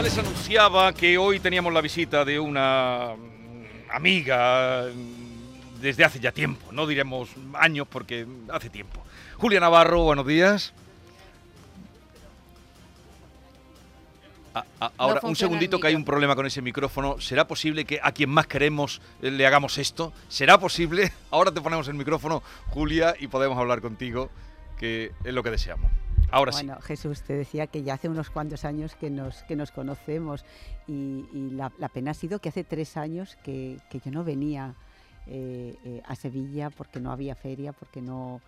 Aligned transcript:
Ya 0.00 0.04
les 0.04 0.16
anunciaba 0.16 0.94
que 0.94 1.18
hoy 1.18 1.40
teníamos 1.40 1.74
la 1.74 1.82
visita 1.82 2.24
de 2.24 2.40
una 2.40 3.10
mm, 3.18 3.90
amiga 3.94 4.86
mm, 4.94 5.78
desde 5.82 6.06
hace 6.06 6.18
ya 6.18 6.32
tiempo, 6.32 6.72
no 6.72 6.86
diremos 6.86 7.28
años 7.52 7.86
porque 7.86 8.26
hace 8.50 8.70
tiempo. 8.70 9.04
Julia 9.36 9.60
Navarro, 9.60 10.04
buenos 10.04 10.26
días. 10.26 10.72
A- 14.54 14.64
a- 14.80 14.92
ahora, 14.96 15.16
un 15.16 15.20
funciona 15.20 15.50
segundito 15.50 15.78
que 15.78 15.88
hay 15.88 15.94
un 15.94 16.06
problema 16.06 16.34
con 16.34 16.46
ese 16.46 16.62
micrófono. 16.62 17.20
¿Será 17.20 17.46
posible 17.46 17.84
que 17.84 18.00
a 18.02 18.12
quien 18.12 18.30
más 18.30 18.46
queremos 18.46 19.02
eh, 19.20 19.30
le 19.30 19.46
hagamos 19.46 19.76
esto? 19.76 20.14
¿Será 20.30 20.58
posible? 20.58 21.12
Ahora 21.30 21.52
te 21.52 21.60
ponemos 21.60 21.86
el 21.88 21.94
micrófono, 21.94 22.42
Julia, 22.68 23.14
y 23.20 23.26
podemos 23.26 23.58
hablar 23.58 23.82
contigo, 23.82 24.30
que 24.78 25.12
es 25.24 25.34
lo 25.34 25.42
que 25.42 25.50
deseamos. 25.50 25.90
Ahora 26.30 26.52
sí. 26.52 26.64
Bueno, 26.66 26.80
Jesús, 26.82 27.22
te 27.22 27.34
decía 27.34 27.66
que 27.66 27.82
ya 27.82 27.94
hace 27.94 28.08
unos 28.08 28.30
cuantos 28.30 28.64
años 28.64 28.94
que 28.96 29.10
nos, 29.10 29.42
que 29.44 29.56
nos 29.56 29.70
conocemos 29.70 30.44
y, 30.86 31.26
y 31.32 31.50
la, 31.50 31.72
la 31.78 31.88
pena 31.88 32.12
ha 32.12 32.14
sido 32.14 32.38
que 32.38 32.48
hace 32.50 32.64
tres 32.64 32.96
años 32.96 33.36
que, 33.42 33.78
que 33.90 34.00
yo 34.00 34.10
no 34.10 34.24
venía 34.24 34.74
eh, 35.26 35.74
eh, 35.84 36.02
a 36.06 36.14
Sevilla 36.16 36.70
porque 36.70 37.00
no 37.00 37.12
había 37.12 37.34
feria, 37.34 37.72
porque 37.72 38.00
no 38.00 38.40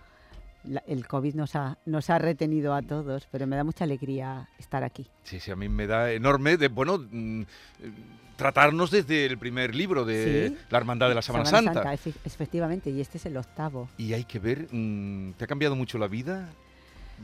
la- 0.65 0.83
el 0.87 1.07
COVID 1.07 1.35
nos 1.35 1.57
ha, 1.57 1.77
nos 1.87 2.09
ha 2.11 2.19
retenido 2.19 2.73
a 2.75 2.83
todos, 2.83 3.27
pero 3.31 3.47
me 3.47 3.57
da 3.57 3.65
mucha 3.65 3.85
alegría 3.85 4.49
estar 4.59 4.85
aquí. 4.85 5.07
Sí, 5.25 5.41
sí, 5.41 5.51
a 5.51 5.57
mí 5.57 5.69
me 5.69 5.87
da 5.87 6.13
enorme 6.13 6.57
de, 6.57 6.69
bueno, 6.69 6.99
mm, 7.11 7.43
tratarnos 8.37 8.91
desde 8.91 9.27
el 9.27 9.39
primer 9.39 9.75
libro 9.75 10.05
de 10.05 10.49
Sí. 10.51 10.57
La 10.71 10.79
Hermandad 10.79 11.09
de 11.09 11.15
la 11.15 11.23
Semana, 11.23 11.45
Semana 11.45 11.75
Santa. 11.75 11.93
efe- 11.95 12.15
efectivamente, 12.25 12.91
y 12.91 13.01
este 13.01 13.19
es 13.19 13.27
el 13.27 13.37
octavo. 13.37 13.89
Y 13.99 14.13
hay 14.15 14.25
que 14.25 14.39
ver, 14.39 14.69
mm, 14.71 15.33
¿te 15.33 15.45
ha 15.45 15.47
cambiado 15.47 15.77
mucho 15.77 15.99
la 15.99 16.09
vida 16.09 16.49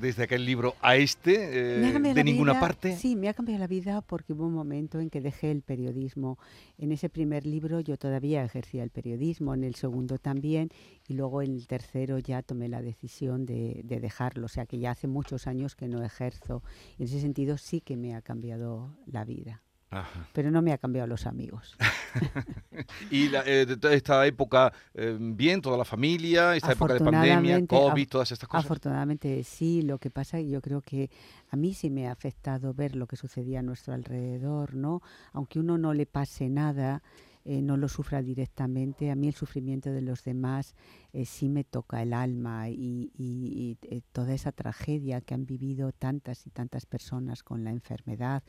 desde 0.00 0.25
aquel 0.25 0.44
libro 0.44 0.75
a 0.81 0.97
este? 0.97 1.78
Eh, 1.78 1.98
de 2.14 2.25
ninguna 2.25 2.53
vida- 2.53 2.61
parte. 2.61 2.97
Sí, 2.97 3.17
me 3.17 3.28
ha 3.28 3.34
cambiado 3.34 3.58
la 3.61 3.67
vida 3.67 4.00
porque 4.00 4.33
hubo 4.33 4.47
un 4.47 4.55
momento 4.55 5.00
en 5.00 5.11
que 5.11 5.20
dejé 5.20 5.50
el 5.50 5.62
periodismo. 5.62 6.39
En 6.78 6.92
ese 6.92 7.08
primer 7.08 7.47
libro 7.47 7.80
yo 7.80 7.97
todavía 7.97 8.45
ejercía 8.45 8.83
el 8.83 8.91
periodismo, 8.91 9.55
en 9.55 9.64
el 9.64 9.75
segundo 9.75 10.19
también, 10.19 10.70
y 11.06 11.14
luego 11.14 11.42
en 11.42 11.55
el 11.55 11.67
tercero 11.67 12.19
ya 12.19 12.42
tomé 12.42 12.69
la 12.69 12.83
decisión 12.83 13.47
de, 13.47 13.80
de 13.84 14.00
dejarlo. 14.00 14.47
O 14.47 14.48
sea 14.48 14.67
que 14.67 14.78
ya 14.78 14.92
hace 14.92 15.08
muchos 15.08 15.47
años 15.47 15.75
que 15.75 15.89
no 15.89 16.02
ejerzo. 16.02 16.62
En 16.98 17.06
ese 17.06 17.20
sentido 17.20 17.58
sí 17.58 17.80
que 17.80 17.97
me 17.97 18.14
ha 18.14 18.23
cambiado 18.23 18.97
la 19.06 19.25
vida. 19.25 19.62
Ajá. 19.91 20.28
Pero 20.34 20.50
no 20.50 20.61
me 20.61 20.72
ha 20.72 20.78
cambiado 20.78 21.06
los 21.06 21.27
amigos. 21.27 21.77
Y 23.11 23.28
la- 23.28 23.42
eh, 23.47 23.67
de 23.67 23.77
toda 23.77 23.95
esta 23.95 24.27
época, 24.27 24.72
eh, 24.95 25.17
bien, 25.20 25.61
toda 25.61 25.77
la 25.77 25.84
familia, 25.84 26.55
esta 26.56 26.72
época 26.72 26.95
de 26.95 27.00
pandemia, 27.00 27.67
COVID, 27.67 28.08
todas 28.08 28.33
estas 28.33 28.48
cosas. 28.48 28.64
Afortunadamente 28.64 29.42
sí, 29.45 29.83
lo 29.83 29.98
que 29.98 30.11
pasa 30.11 30.41
yo 30.41 30.61
creo 30.61 30.80
que 30.80 31.11
a 31.51 31.57
mí 31.57 31.74
sí 31.74 31.90
me 31.90 32.08
ha 32.08 32.12
afectado 32.12 32.74
ver 32.74 32.96
lo 32.96 33.07
que 33.07 33.17
sucedía 33.17 33.61
a 33.61 33.62
nuestro 33.62 33.95
alrededor, 33.95 34.74
¿no? 34.74 35.02
Aunque 35.33 35.58
uno 35.58 35.77
no 35.79 35.92
le 35.95 36.07
pase 36.07 36.48
nada, 36.48 37.02
eh, 37.45 37.62
no 37.62 37.77
lo 37.77 37.89
sufra 37.89 38.23
directamente, 38.23 39.11
a 39.11 39.17
mí 39.17 39.29
el 39.29 39.35
sufrimiento 39.35 39.91
de 39.91 40.02
los 40.02 40.23
demás 40.23 40.74
eh, 41.12 41.24
sí 41.24 41.48
me 41.48 41.64
toca 41.64 42.02
el 42.02 42.12
alma 42.12 42.68
y, 42.68 43.11
y- 43.17 43.17
y, 43.18 43.79
eh, 43.91 44.02
toda 44.12 44.35
esa 44.35 44.52
tragedia 44.52 45.20
que 45.20 45.35
han 45.35 45.46
vivido 45.46 45.92
tantas 45.92 46.46
y 46.46 46.51
tantas 46.51 46.85
personas 46.86 47.42
con 47.42 47.64
la 47.64 47.70
enfermedad, 47.70 48.42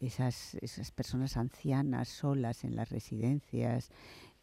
esas, 0.00 0.54
esas 0.56 0.90
personas 0.90 1.36
ancianas 1.36 2.08
solas 2.08 2.64
en 2.64 2.74
las 2.76 2.88
residencias. 2.90 3.90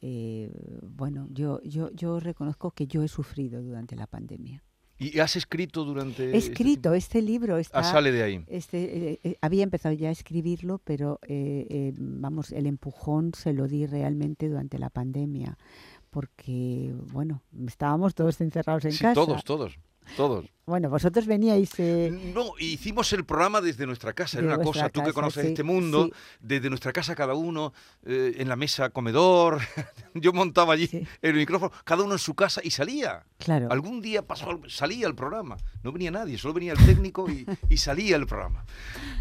eh, 0.01 0.51
bueno, 0.83 1.27
yo, 1.31 1.59
yo, 1.63 1.89
yo 1.91 2.19
reconozco 2.19 2.71
que 2.71 2.85
yo 2.87 3.01
he 3.03 3.07
sufrido 3.07 3.61
durante 3.63 3.95
la 3.95 4.05
pandemia. 4.07 4.63
¿Y 4.99 5.19
has 5.19 5.35
escrito 5.35 5.83
durante 5.85 6.23
He 6.31 6.37
este 6.37 6.51
escrito 6.51 6.93
este 6.95 7.21
libro, 7.21 7.57
está, 7.59 7.79
Ah, 7.79 7.83
sale 7.83 8.11
de 8.11 8.23
ahí. 8.23 8.43
este, 8.47 9.11
eh, 9.11 9.19
eh, 9.23 9.37
había 9.41 9.61
empezado 9.63 9.93
ya 9.93 10.09
a 10.09 10.11
escribirlo, 10.11 10.79
pero 10.83 11.19
eh, 11.27 11.67
eh, 11.69 11.93
vamos, 11.97 12.51
el 12.51 12.65
empujón 12.65 13.31
se 13.35 13.53
lo 13.53 13.67
di 13.67 13.85
realmente 13.85 14.49
durante 14.49 14.79
la 14.79 14.89
pandemia, 14.89 15.55
porque 16.09 16.95
bueno, 17.11 17.43
estábamos 17.67 18.15
todos 18.15 18.41
encerrados 18.41 18.85
en 18.85 18.91
Sí, 18.93 18.99
casa. 19.03 19.13
todos, 19.13 19.43
todos, 19.43 19.79
todos. 20.15 20.45
Bueno, 20.67 20.89
vosotros 20.89 21.25
veníais 21.27 21.71
eh, 21.77 22.11
No, 22.35 22.47
hicimos 22.59 23.13
el 23.13 23.23
programa 23.23 23.61
desde 23.61 23.85
nuestra 23.85 24.11
casa, 24.11 24.39
era 24.39 24.47
una 24.53 24.57
cosa, 24.61 24.89
tú 24.89 25.01
que 25.01 25.13
conoces 25.13 25.43
sí, 25.43 25.47
este 25.51 25.63
mundo, 25.63 26.07
sí. 26.07 26.11
desde 26.41 26.67
nuestra 26.69 26.91
casa 26.91 27.15
cada 27.15 27.35
uno, 27.35 27.71
eh, 28.05 28.35
en 28.39 28.49
la 28.49 28.57
mesa 28.57 28.89
comedor, 28.89 29.59
yo 30.13 30.33
montaba 30.33 30.73
allí 30.73 30.87
Sí. 30.87 31.07
el 31.21 31.35
micrófono, 31.35 31.71
cada 31.85 32.03
uno 32.03 32.11
en 32.15 32.19
su 32.19 32.33
casa 32.35 32.59
y 32.61 32.71
salía. 32.71 33.23
claro. 33.37 33.69
Algún 33.71 34.01
día 34.01 34.23
pasó, 34.27 34.59
salía 34.67 35.07
el 35.07 35.15
programa, 35.15 35.55
no 35.83 35.93
venía 35.93 36.11
nadie, 36.11 36.37
solo 36.37 36.53
venía 36.53 36.73
el 36.73 36.85
técnico 36.85 37.29
y, 37.31 37.45
y 37.69 37.77
salía 37.77 38.17
el 38.17 38.27
programa. 38.27 38.65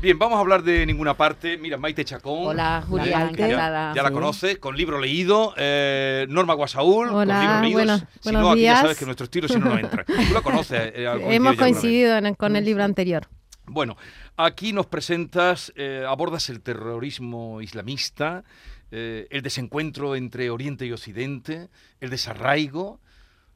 Bien, 0.03 0.19
vamos 0.19 0.39
a 0.39 0.41
hablar 0.41 0.65
de 0.65 0.85
ninguna 0.85 1.17
parte. 1.17 1.57
Mira, 1.59 1.77
Maite 1.79 2.05
Chacón. 2.05 2.49
Hola. 2.49 2.85
Julia, 2.89 3.19
Maite. 3.21 3.45
encantada. 3.45 3.95
Ya 3.95 4.03
la 4.03 4.09
Sí. 4.09 4.15
conoces, 4.15 4.59
con 4.59 4.77
libro 4.77 4.99
leído. 5.01 5.55
eh, 5.57 6.27
Norma 6.29 6.55
Guasaúl, 6.55 7.07
con 7.07 7.17
Hola, 7.19 7.41
libro 7.41 7.61
leído. 7.63 7.79
buenos- 7.79 8.03
si 8.21 8.33
no, 8.33 8.51
aquí 8.51 8.63
ya 8.63 8.81
sabes 8.81 8.99
que 8.99 9.05
nuestro 9.05 9.25
estilo 9.25 9.47
si 9.47 9.59
no, 9.61 9.67
no 9.67 9.79
entra. 9.79 10.05
Tú 10.05 10.35
la 10.35 10.41
conoces. 10.43 10.93
eh, 10.95 11.07
algo 11.13 11.36
Hemos 11.37 11.57
coincidido 11.57 12.17
en 12.17 12.35
con 12.35 12.57
el 12.57 12.65
libro 12.65 12.85
anterior. 12.85 13.29
Bueno, 13.67 13.97
aquí 14.37 14.73
nos 14.73 14.87
presentas, 14.87 15.73
eh, 15.77 16.05
abordas 16.07 16.49
el 16.51 16.61
terrorismo 16.61 17.61
islamista, 17.61 18.45
eh, 18.93 19.27
el 19.31 19.43
desencuentro 19.43 20.15
entre 20.15 20.51
Oriente 20.51 20.87
y 20.87 20.93
Occidente, 20.93 21.69
el 22.01 22.11
desarraigo, 22.11 23.01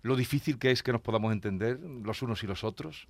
lo 0.02 0.16
difícil 0.16 0.58
que 0.58 0.70
es 0.70 0.82
que 0.82 0.92
nos 0.92 1.00
podamos 1.02 1.32
entender 1.32 1.78
los 1.80 2.22
unos 2.22 2.42
y 2.42 2.46
los 2.46 2.64
otros. 2.64 3.06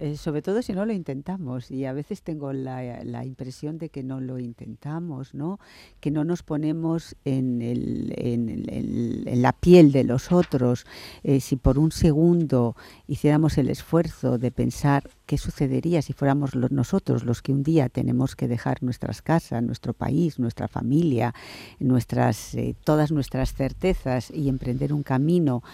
Eh, 0.00 0.16
sobre 0.16 0.42
todo 0.42 0.62
si 0.62 0.72
no 0.72 0.86
lo 0.86 0.92
intentamos 0.92 1.72
y 1.72 1.84
a 1.84 1.92
veces 1.92 2.22
tengo 2.22 2.52
la, 2.52 3.02
la 3.02 3.24
impresión 3.24 3.78
de 3.78 3.88
que 3.88 4.04
no 4.04 4.20
lo 4.20 4.38
intentamos, 4.38 5.34
¿no? 5.34 5.58
Que 5.98 6.12
no 6.12 6.22
nos 6.22 6.44
ponemos 6.44 7.16
en, 7.24 7.60
el- 7.62 8.14
en 8.16 8.48
en 9.28 9.42
la 9.42 9.52
piel 9.52 9.90
de 9.90 10.04
los 10.04 10.30
otros. 10.30 10.86
Eh, 11.24 11.40
si 11.40 11.56
por 11.56 11.80
un 11.80 11.90
segundo 11.90 12.76
hiciéramos 13.08 13.58
el 13.58 13.68
esfuerzo 13.70 14.38
de 14.38 14.52
pensar 14.52 15.10
qué 15.26 15.36
sucedería 15.36 16.00
si 16.00 16.12
fuéramos 16.12 16.54
los- 16.54 16.70
nosotros 16.70 17.24
los 17.24 17.42
que 17.42 17.52
un 17.52 17.64
día 17.64 17.88
tenemos 17.88 18.36
que 18.36 18.46
dejar 18.46 18.84
nuestras 18.84 19.20
casas, 19.20 19.64
nuestro 19.64 19.94
país, 19.94 20.38
nuestra 20.38 20.68
familia, 20.68 21.34
nuestras, 21.80 22.54
eh, 22.54 22.76
todas 22.84 23.10
nuestras 23.10 23.52
certezas 23.52 24.30
y 24.30 24.48
emprender 24.48 24.92
un 24.92 25.02
camino 25.02 25.64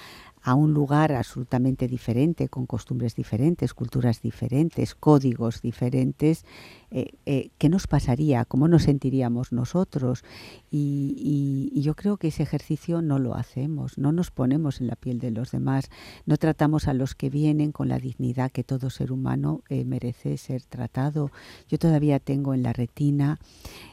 a 0.45 0.55
un 0.55 0.75
lugar 0.75 1.11
absolutamente 1.13 1.89
diferente, 1.89 2.49
con 2.49 2.67
costumbres 2.67 3.15
diferentes, 3.17 3.73
culturas 3.73 4.21
diferentes, 4.21 4.95
códigos 4.95 5.63
diferentes, 5.63 6.45
eh, 6.91 7.13
eh, 7.25 7.49
¿qué 7.57 7.71
nos 7.71 7.87
pasaría? 7.87 8.45
¿Cómo 8.45 8.69
nos 8.69 8.83
sentiríamos 8.83 9.53
nosotros? 9.53 10.23
Y, 10.71 11.73
yo 11.75 11.95
creo 11.95 12.19
que 12.19 12.29
ese 12.29 12.43
ejercicio 12.43 13.03
no 13.03 13.19
lo 13.19 13.35
hacemos, 13.35 13.99
no 13.99 14.13
nos 14.13 14.31
ponemos 14.31 14.81
en 14.81 14.87
la 14.87 14.97
piel 14.97 15.19
de 15.19 15.31
los 15.31 15.51
demás, 15.51 15.91
no 16.25 16.37
tratamos 16.37 16.89
a 16.89 16.95
los 16.95 17.15
que 17.15 17.31
vienen 17.31 17.73
con 17.73 17.89
la 17.89 17.99
dignidad 17.99 18.53
que 18.53 18.65
todo 18.65 18.91
ser 18.91 19.13
humano 19.13 19.63
eh, 19.69 19.85
merece 19.85 20.39
ser 20.39 20.63
tratado. 20.63 21.31
Yo 21.69 21.79
todavía 21.79 22.21
tengo 22.21 22.55
en 22.55 22.63
la 22.63 22.73
retina, 22.73 23.39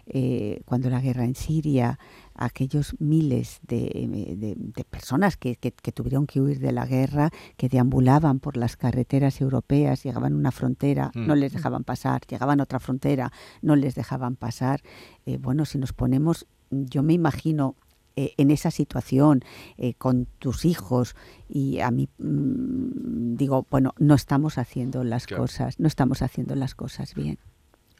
eh, 0.05 0.61
cuando 0.65 0.89
la 0.89 1.01
guerra 1.01 1.25
en 1.25 1.35
Siria, 1.35 1.97
aquellos 2.35 2.95
miles 2.99 3.59
de, 3.67 4.35
de- 4.37 4.55
de 4.57 4.83
personas 4.83 5.37
que, 5.37 5.55
que- 5.55 5.71
que 5.71 5.91
tuvieron 5.91 6.27
que 6.27 6.41
huir 6.41 6.59
de 6.59 6.71
la 6.71 6.85
guerra, 6.85 7.29
que 7.57 7.69
deambulaban 7.69 8.39
por 8.39 8.57
las 8.57 8.77
carreteras 8.77 9.41
europeas, 9.41 10.03
llegaban 10.03 10.33
a 10.33 10.35
una 10.37 10.51
frontera, 10.51 11.11
Mm. 11.15 11.27
no 11.27 11.35
les 11.35 11.53
dejaban 11.53 11.83
pasar, 11.83 12.21
llegaban 12.27 12.59
a 12.59 12.63
otra 12.63 12.79
frontera, 12.79 13.31
no 13.61 13.75
les 13.75 13.95
dejaban 13.95 14.35
pasar. 14.35 14.81
Eh, 15.25 15.37
bueno, 15.37 15.65
si 15.65 15.77
nos 15.77 15.93
ponemos, 15.93 16.47
yo 16.69 17.03
me 17.03 17.13
imagino 17.13 17.75
eh, 18.17 18.33
en 18.37 18.51
esa 18.51 18.71
situación 18.71 19.41
eh, 19.77 19.93
con 19.93 20.27
tus 20.39 20.65
hijos 20.65 21.15
y 21.47 21.79
a 21.79 21.91
mí 21.91 22.09
mm, 22.19 23.35
digo, 23.35 23.65
bueno, 23.69 23.93
no 23.99 24.15
estamos 24.15 24.57
haciendo 24.57 25.03
las 25.03 25.27
Claro. 25.27 25.43
cosas, 25.43 25.79
no 25.79 25.87
estamos 25.87 26.21
haciendo 26.21 26.55
las 26.55 26.75
cosas 26.75 27.13
bien. 27.15 27.39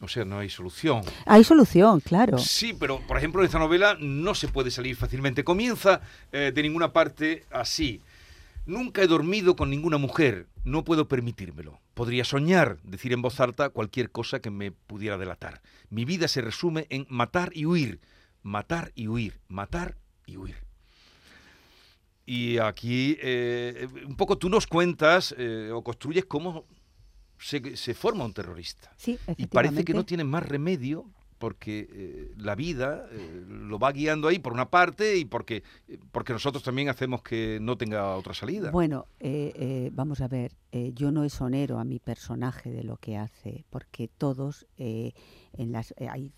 O 0.02 0.08
sea, 0.08 0.24
no 0.24 0.40
hay 0.40 0.50
solución. 0.50 1.02
Hay 1.26 1.44
solución, 1.44 2.00
claro. 2.00 2.36
Sí, 2.38 2.74
pero 2.78 3.00
por 3.06 3.16
ejemplo 3.16 3.40
en 3.40 3.46
esta 3.46 3.60
novela 3.60 3.96
no 4.00 4.34
se 4.34 4.48
puede 4.48 4.72
salir 4.72 4.96
fácilmente. 4.96 5.44
Comienza 5.44 6.00
eh, 6.32 6.50
de 6.52 6.62
ninguna 6.62 6.92
parte 6.92 7.44
así. 7.52 8.02
Nunca 8.66 9.02
he 9.02 9.06
dormido 9.06 9.54
con 9.54 9.70
ninguna 9.70 9.98
mujer, 9.98 10.48
no 10.64 10.84
puedo 10.84 11.06
permitírmelo. 11.06 11.80
Podría 11.94 12.24
soñar, 12.24 12.78
decir 12.82 13.12
en 13.12 13.22
voz 13.22 13.38
alta 13.38 13.70
cualquier 13.70 14.10
cosa 14.10 14.40
que 14.40 14.50
me 14.50 14.72
pudiera 14.72 15.18
delatar. 15.18 15.62
Mi 15.88 16.04
vida 16.04 16.26
se 16.26 16.40
resume 16.40 16.86
en 16.90 17.06
matar 17.08 17.50
y 17.54 17.66
huir, 17.66 18.00
matar 18.42 18.90
y 18.96 19.06
huir, 19.06 19.40
matar 19.48 19.96
y 20.26 20.36
huir. 20.36 20.56
Y 22.26 22.58
aquí 22.58 23.16
eh, 23.20 23.88
un 24.06 24.16
poco 24.16 24.38
tú 24.38 24.48
nos 24.48 24.66
cuentas 24.66 25.34
eh, 25.38 25.70
o 25.72 25.82
construyes 25.82 26.24
cómo 26.24 26.66
se, 27.42 27.76
se 27.76 27.94
forma 27.94 28.24
un 28.24 28.32
terrorista. 28.32 28.92
Sí, 28.96 29.18
Y 29.36 29.46
parece 29.46 29.84
que 29.84 29.94
no 29.94 30.04
tiene 30.04 30.24
más 30.24 30.46
remedio 30.46 31.06
porque 31.42 31.88
eh, 31.90 32.34
la 32.36 32.54
vida 32.54 33.04
eh, 33.10 33.44
lo 33.48 33.76
va 33.80 33.90
guiando 33.90 34.28
ahí 34.28 34.38
por 34.38 34.52
una 34.52 34.70
parte 34.70 35.16
y 35.16 35.24
porque, 35.24 35.64
eh, 35.88 35.98
porque 36.12 36.32
nosotros 36.32 36.62
también 36.62 36.88
hacemos 36.88 37.20
que 37.22 37.58
no 37.60 37.76
tenga 37.76 38.14
otra 38.14 38.32
salida. 38.32 38.70
Bueno, 38.70 39.06
vamos 39.90 40.20
a 40.20 40.28
ver, 40.28 40.52
yo 40.94 41.10
no 41.10 41.24
exonero 41.24 41.80
a 41.80 41.84
mi 41.84 41.98
personaje 41.98 42.70
de 42.70 42.84
lo 42.84 42.96
que 42.96 43.16
hace, 43.16 43.64
porque 43.70 44.06
todos 44.06 44.68
en 44.78 45.72
las 45.72 45.92
hay 45.98 46.32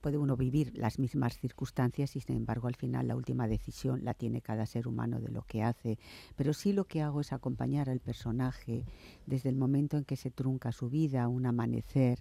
puede 0.00 0.16
uno 0.16 0.36
vivir 0.36 0.72
las 0.76 0.98
mismas 0.98 1.38
circunstancias 1.38 2.16
y 2.16 2.20
sin 2.20 2.36
embargo 2.36 2.68
al 2.68 2.76
final 2.76 3.08
la 3.08 3.16
última 3.16 3.48
decisión 3.48 4.04
la 4.04 4.14
tiene 4.14 4.40
cada 4.40 4.64
ser 4.64 4.88
humano 4.88 5.20
de 5.20 5.28
lo 5.28 5.42
que 5.42 5.62
hace. 5.62 5.98
Pero 6.36 6.54
sí 6.54 6.72
lo 6.72 6.84
que 6.84 7.02
hago 7.02 7.20
es 7.20 7.32
acompañar 7.32 7.90
al 7.90 8.00
personaje 8.00 8.84
desde 9.26 9.50
el 9.50 9.56
momento 9.56 9.98
en 9.98 10.04
que 10.04 10.16
se 10.16 10.30
trunca 10.30 10.72
su 10.72 10.88
vida, 10.88 11.28
un 11.28 11.44
amanecer. 11.44 12.20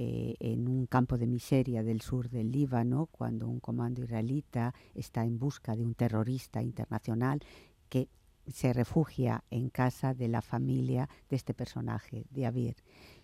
Eh, 0.00 0.36
en 0.38 0.68
un 0.68 0.86
campo 0.86 1.18
de 1.18 1.26
miseria 1.26 1.82
del 1.82 2.02
sur 2.02 2.30
del 2.30 2.52
Líbano, 2.52 3.08
cuando 3.10 3.48
un 3.48 3.58
comando 3.58 4.04
israelita 4.04 4.72
está 4.94 5.24
en 5.24 5.40
busca 5.40 5.74
de 5.74 5.84
un 5.84 5.94
terrorista 5.94 6.62
internacional 6.62 7.40
que 7.88 8.06
se 8.46 8.72
refugia 8.72 9.42
en 9.50 9.70
casa 9.70 10.14
de 10.14 10.28
la 10.28 10.40
familia 10.40 11.08
de 11.28 11.34
este 11.34 11.52
personaje, 11.52 12.26
de 12.30 12.46
Abir. 12.46 12.76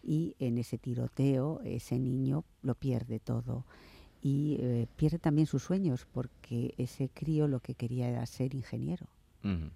Y 0.03 0.35
en 0.41 0.59
ese 0.59 0.77
tiroteo, 0.77 1.61
ese 1.63 2.01
niño 2.01 2.43
lo 2.63 2.75
pierde 2.75 3.21
todo. 3.21 3.65
Y 4.21 4.57
eh, 4.59 4.89
pierde 4.97 5.21
también 5.21 5.47
sus 5.47 5.63
sueños, 5.63 6.09
porque 6.13 6.75
ese 6.77 7.09
crío 7.09 7.47
lo 7.47 7.61
que 7.61 7.77
quería 7.77 8.09
era 8.09 8.27
ser 8.27 8.53
ingeniero. 8.53 9.07
Ujú. 9.45 9.71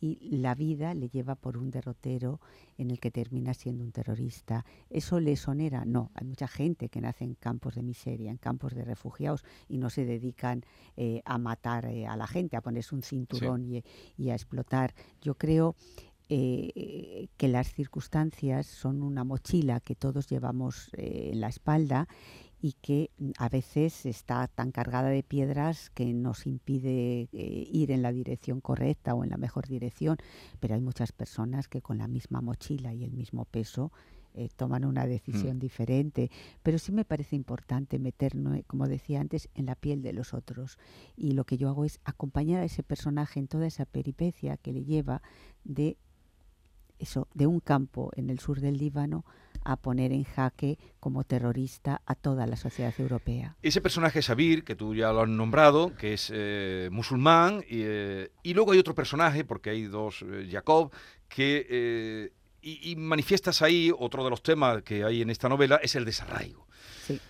Y 0.00 0.36
la 0.36 0.54
vida 0.54 0.92
le 0.94 1.08
lleva 1.08 1.34
por 1.34 1.56
un 1.56 1.70
derrotero 1.70 2.40
en 2.76 2.90
el 2.90 3.00
que 3.00 3.10
termina 3.10 3.54
siendo 3.54 3.84
un 3.84 3.92
terrorista. 3.92 4.64
¿Eso 4.90 5.20
le 5.20 5.36
sonera? 5.36 5.84
No. 5.84 6.10
Hay 6.14 6.26
mucha 6.26 6.48
gente 6.48 6.88
que 6.88 7.00
nace 7.00 7.24
en 7.24 7.34
campos 7.34 7.74
de 7.76 7.82
miseria, 7.82 8.30
en 8.30 8.36
campos 8.36 8.74
de 8.74 8.84
refugiados, 8.84 9.44
y 9.68 9.78
no 9.78 9.90
se 9.90 10.04
dedican 10.04 10.64
eh, 10.96 11.22
a 11.24 11.38
matar 11.38 11.86
eh, 11.86 12.06
a 12.06 12.16
la 12.16 12.26
gente, 12.26 12.56
a 12.56 12.60
ponerse 12.60 12.94
un 12.94 13.02
cinturón 13.02 13.64
y, 13.64 13.82
y 14.16 14.30
a 14.30 14.34
explotar. 14.34 14.94
Yo 15.22 15.36
creo 15.36 15.74
eh, 16.28 17.28
que 17.36 17.48
las 17.48 17.72
circunstancias 17.72 18.66
son 18.66 19.02
una 19.02 19.24
mochila 19.24 19.80
que 19.80 19.94
todos 19.94 20.26
llevamos 20.26 20.88
en 20.94 21.40
la 21.40 21.48
espalda 21.48 22.08
y 22.64 22.72
que 22.80 23.10
mm, 23.18 23.32
a 23.36 23.50
veces 23.50 24.06
está 24.06 24.48
tan 24.48 24.72
cargada 24.72 25.10
de 25.10 25.22
piedras 25.22 25.90
que 25.90 26.14
nos 26.14 26.46
impide 26.46 27.28
eh, 27.30 27.68
ir 27.70 27.90
en 27.90 28.00
la 28.00 28.10
dirección 28.10 28.62
correcta 28.62 29.14
o 29.14 29.22
en 29.22 29.28
la 29.28 29.36
mejor 29.36 29.68
dirección, 29.68 30.16
pero 30.60 30.74
hay 30.74 30.80
muchas 30.80 31.12
personas 31.12 31.68
que 31.68 31.82
con 31.82 31.98
la 31.98 32.08
misma 32.08 32.40
mochila 32.40 32.94
y 32.94 33.04
el 33.04 33.12
mismo 33.12 33.44
peso 33.44 33.92
eh, 34.32 34.48
toman 34.56 34.86
una 34.86 35.04
decisión 35.04 35.58
diferente. 35.58 36.30
Pero 36.62 36.78
sí 36.78 36.90
me 36.90 37.04
parece 37.04 37.36
importante 37.36 37.98
meternos, 37.98 38.58
como 38.66 38.88
decía 38.88 39.20
antes, 39.20 39.50
en 39.54 39.66
la 39.66 39.74
piel 39.74 40.00
de 40.00 40.14
los 40.14 40.32
otros. 40.32 40.78
Y 41.16 41.32
lo 41.32 41.44
que 41.44 41.58
yo 41.58 41.68
hago 41.68 41.84
es 41.84 42.00
acompañar 42.02 42.62
a 42.62 42.64
ese 42.64 42.82
personaje 42.82 43.40
en 43.40 43.46
toda 43.46 43.66
esa 43.66 43.84
peripecia 43.84 44.56
que 44.56 44.72
le 44.72 44.86
lleva 44.86 45.20
de 45.64 45.98
eso, 46.98 47.28
de 47.34 47.46
un 47.46 47.60
campo 47.60 48.10
en 48.16 48.30
el 48.30 48.38
sur 48.38 48.62
del 48.62 48.78
Líbano 48.78 49.26
a 49.64 49.76
poner 49.76 50.12
en 50.12 50.24
jaque 50.24 50.78
como 51.00 51.24
terrorista 51.24 52.02
a 52.06 52.14
toda 52.14 52.46
la 52.46 52.56
sociedad 52.56 52.94
europea. 52.98 53.56
Ese 53.62 53.80
personaje 53.80 54.20
es 54.20 54.30
Abir, 54.30 54.64
que 54.64 54.76
tú 54.76 54.94
ya 54.94 55.12
lo 55.12 55.22
has 55.22 55.28
nombrado, 55.28 55.96
que 55.96 56.12
es 56.12 56.30
eh, 56.32 56.88
musulmán, 56.92 57.64
y, 57.68 57.80
eh, 57.82 58.30
y 58.42 58.54
luego 58.54 58.72
hay 58.72 58.78
otro 58.78 58.94
personaje, 58.94 59.44
porque 59.44 59.70
hay 59.70 59.84
dos, 59.84 60.22
eh, 60.22 60.48
Jacob, 60.50 60.92
que... 61.28 62.30
y, 62.62 62.90
y 62.92 62.96
manifiestas 62.96 63.60
ahí, 63.62 63.90
otro 63.98 64.24
de 64.24 64.30
los 64.30 64.42
temas 64.42 64.82
que 64.82 65.04
hay 65.04 65.22
en 65.22 65.30
esta 65.30 65.48
novela, 65.48 65.76
es 65.82 65.94
el 65.96 66.04
desarraigo. 66.04 66.66
Sí. 67.06 67.20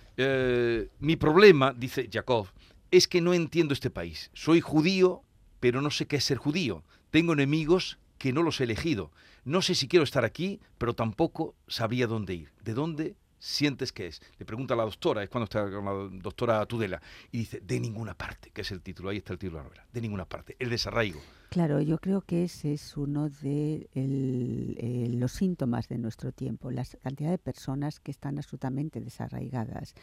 Mi 0.99 1.15
problema, 1.17 1.73
dice 1.73 2.09
Jacob, 2.11 2.47
es 2.91 3.07
que 3.07 3.19
no 3.19 3.33
entiendo 3.33 3.73
este 3.73 3.89
país. 3.89 4.29
Soy 4.33 4.61
judío, 4.61 5.23
pero 5.59 5.81
no 5.81 5.91
sé 5.91 6.05
qué 6.05 6.17
es 6.17 6.23
ser 6.23 6.37
judío. 6.37 6.83
Tengo 7.09 7.33
enemigos 7.33 7.97
que 8.25 8.33
no 8.33 8.41
los 8.41 8.59
he 8.59 8.63
elegido. 8.63 9.11
No 9.43 9.61
sé 9.61 9.75
si 9.75 9.87
quiero 9.87 10.03
estar 10.03 10.25
aquí, 10.25 10.59
pero 10.79 10.95
tampoco 10.95 11.53
sabría 11.67 12.07
dónde 12.07 12.33
ir. 12.33 12.49
¿De 12.63 12.73
dónde 12.73 13.15
sientes 13.37 13.91
que 13.91 14.07
es? 14.07 14.19
Le 14.39 14.47
pregunta 14.47 14.73
a 14.73 14.77
la 14.77 14.83
doctora, 14.83 15.21
es 15.21 15.29
cuando 15.29 15.43
está 15.43 15.69
con 15.69 15.85
la 15.85 16.09
doctora 16.23 16.65
Tudela, 16.65 16.99
y 17.31 17.37
dice, 17.37 17.59
de 17.59 17.79
ninguna 17.79 18.15
parte, 18.15 18.49
que 18.49 18.61
es 18.61 18.71
el 18.71 18.81
título, 18.81 19.09
ahí 19.09 19.17
está 19.17 19.33
el 19.33 19.37
título 19.37 19.59
de 19.59 19.63
la 19.65 19.69
novela, 19.69 19.85
de 19.93 20.01
ninguna 20.01 20.25
parte, 20.25 20.55
el 20.57 20.71
desarraigo. 20.71 21.21
Claro, 21.49 21.79
yo 21.81 21.99
creo 21.99 22.21
que 22.21 22.45
ese 22.45 22.73
es 22.73 22.97
uno 22.97 23.29
de 23.29 23.87
eh, 23.93 25.07
los 25.11 25.31
síntomas 25.31 25.87
de 25.87 25.99
nuestro 25.99 26.31
tiempo, 26.31 26.71
la 26.71 26.83
cantidad 27.03 27.29
de 27.29 27.37
personas 27.37 27.99
que 27.99 28.09
están 28.09 28.39
absolutamente 28.39 29.01
desarraigadas, 29.01 29.93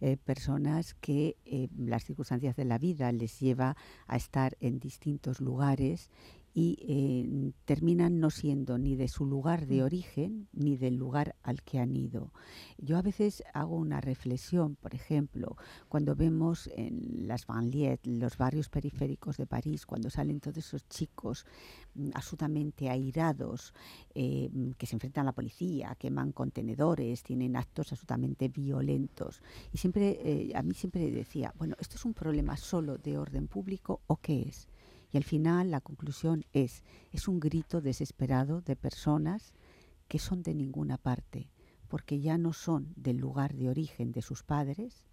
eh, 0.00 0.16
personas 0.16 0.94
que 0.94 1.36
eh, 1.44 1.68
las 1.76 2.04
circunstancias 2.04 2.54
de 2.54 2.64
la 2.64 2.78
vida 2.78 3.10
les 3.10 3.40
lleva 3.40 3.76
a 4.06 4.16
estar 4.16 4.56
en 4.60 4.78
distintos 4.78 5.40
lugares 5.40 6.08
y 6.54 6.76
eh, 6.86 7.52
terminan 7.64 8.20
no 8.20 8.30
siendo 8.30 8.76
ni 8.76 8.94
de 8.94 9.08
su 9.08 9.24
lugar 9.24 9.66
de 9.66 9.82
origen 9.82 10.48
ni 10.52 10.76
del 10.76 10.96
lugar 10.96 11.34
al 11.42 11.62
que 11.62 11.78
han 11.78 11.96
ido. 11.96 12.32
Yo 12.78 12.98
a 12.98 13.02
veces 13.02 13.42
hago 13.54 13.76
una 13.76 14.00
reflexión, 14.00 14.76
por 14.76 14.94
ejemplo, 14.94 15.56
cuando 15.88 16.14
vemos 16.14 16.68
en 16.76 17.26
las 17.26 17.46
banlieues, 17.46 18.00
los 18.04 18.36
barrios 18.36 18.68
periféricos 18.68 19.36
de 19.38 19.46
París, 19.46 19.86
cuando 19.86 20.10
salen 20.10 20.40
todos 20.40 20.58
esos 20.58 20.86
chicos 20.88 21.46
mm, 21.94 22.10
absolutamente 22.14 22.90
airados, 22.90 23.72
eh, 24.14 24.50
mm, 24.52 24.72
que 24.72 24.86
se 24.86 24.96
enfrentan 24.96 25.22
a 25.22 25.30
la 25.30 25.32
policía, 25.32 25.96
queman 25.98 26.32
contenedores, 26.32 27.22
tienen 27.22 27.56
actos 27.56 27.92
absolutamente 27.92 28.48
violentos. 28.48 29.42
Y 29.72 29.78
siempre, 29.78 30.18
eh, 30.22 30.52
a 30.54 30.62
mí 30.62 30.74
siempre 30.74 31.10
decía, 31.10 31.54
bueno, 31.56 31.76
¿esto 31.78 31.96
es 31.96 32.04
un 32.04 32.12
problema 32.12 32.56
solo 32.56 32.98
de 32.98 33.16
orden 33.16 33.48
público 33.48 34.02
o 34.06 34.16
qué 34.16 34.42
es? 34.42 34.68
Y 35.12 35.16
al 35.18 35.24
final 35.24 35.70
la 35.70 35.80
conclusión 35.80 36.44
es, 36.52 36.82
es 37.12 37.28
un 37.28 37.38
grito 37.38 37.80
desesperado 37.80 38.62
de 38.62 38.76
personas 38.76 39.52
que 40.08 40.18
son 40.18 40.42
de 40.42 40.54
ninguna 40.54 40.98
parte, 40.98 41.50
porque 41.88 42.20
ya 42.20 42.38
no 42.38 42.52
son 42.52 42.92
del 42.96 43.18
lugar 43.18 43.54
de 43.54 43.68
origen 43.68 44.12
de 44.12 44.22
sus 44.22 44.42
padres, 44.42 45.04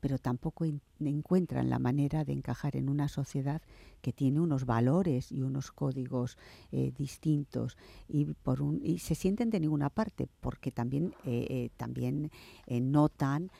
pero 0.00 0.18
tampoco 0.18 0.64
en- 0.64 0.82
encuentran 1.00 1.70
la 1.70 1.78
manera 1.78 2.24
de 2.24 2.32
encajar 2.32 2.76
en 2.76 2.88
una 2.88 3.08
sociedad 3.08 3.62
que 4.02 4.12
tiene 4.12 4.40
unos 4.40 4.64
valores 4.66 5.32
y 5.32 5.42
unos 5.42 5.72
códigos 5.72 6.36
eh, 6.70 6.92
distintos. 6.96 7.76
Y, 8.08 8.26
por 8.26 8.62
un, 8.62 8.80
y 8.84 8.98
se 8.98 9.14
sienten 9.14 9.50
de 9.50 9.60
ninguna 9.60 9.90
parte 9.90 10.28
porque 10.40 10.70
también, 10.70 11.14
eh, 11.24 11.46
eh, 11.48 11.70
también 11.76 12.30
notan 12.68 13.50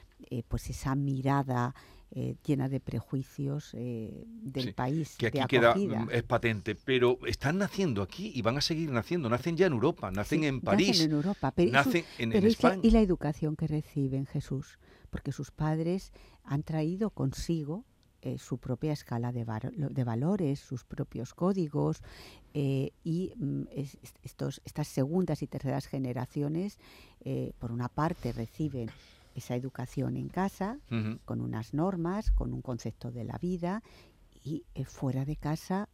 pues 0.49 0.71
esa 0.71 0.95
mirada 0.95 1.75
eh, 2.13 2.37
llena 2.47 2.69
de 2.69 2.81
prejuicios 2.81 3.73
eh, 3.75 4.25
del 4.27 4.65
Sí, 4.67 4.73
país 4.73 5.17
que 5.17 5.31
de 5.31 5.41
aquí 5.41 5.57
queda, 5.57 5.71
acogida. 5.71 6.05
mm, 6.05 6.11
es 6.13 6.23
patente, 6.23 6.75
pero 6.75 7.19
están 7.27 7.59
naciendo 7.59 8.03
aquí 8.03 8.33
y 8.35 8.43
van 8.43 8.57
a 8.57 8.61
seguir 8.61 8.91
naciendo, 8.91 9.29
nacen 9.29 9.57
ya 9.57 9.67
en 9.67 9.73
Europa, 9.73 10.11
nacen 10.11 10.41
Sí, 10.41 10.47
en 10.47 10.55
nacen 10.57 10.65
París, 10.65 11.01
en 11.01 11.13
Europa, 11.13 11.51
pero, 11.53 11.71
su- 11.71 11.75
nacen 11.75 12.05
en, 12.19 12.31
pero 12.31 12.47
España. 12.49 12.81
y 12.83 12.91
la 12.91 13.01
educación 13.01 13.57
que 13.57 13.67
reciben 13.67 14.27
Jesús, 14.27 14.79
porque 15.11 15.33
sus 15.33 15.51
padres 15.51 16.13
han 16.45 16.63
traído 16.63 17.11
consigo 17.11 17.85
eh, 18.23 18.39
su 18.39 18.59
propia 18.59 18.93
escala 18.93 19.31
de, 19.31 19.45
de 19.91 20.05
valores, 20.05 20.59
sus 20.59 20.85
propios 20.85 21.33
códigos 21.35 22.03
eh, 22.55 22.91
y 23.05 23.33
mm, 23.37 23.63
es- 23.73 23.99
es- 24.03 24.15
estos, 24.23 24.61
estas 24.65 24.89
segundas 24.89 25.43
y 25.43 25.47
terceras 25.47 25.87
generaciones, 25.87 26.79
eh, 27.21 27.53
por 27.59 27.71
una 27.73 27.89
parte, 27.89 28.33
reciben 28.33 28.89
esa 29.37 29.55
educación 29.55 30.17
en 30.17 30.29
casa, 30.29 30.79
con 31.25 31.41
unas 31.41 31.75
normas, 31.75 32.31
con 32.31 32.53
un 32.55 32.63
concepto 32.63 33.11
de 33.11 33.25
la 33.25 33.39
vida 33.39 33.83
y 34.43 34.65
eh, 34.75 34.85
fuera 34.85 35.25
de 35.25 35.37
casa 35.37 35.89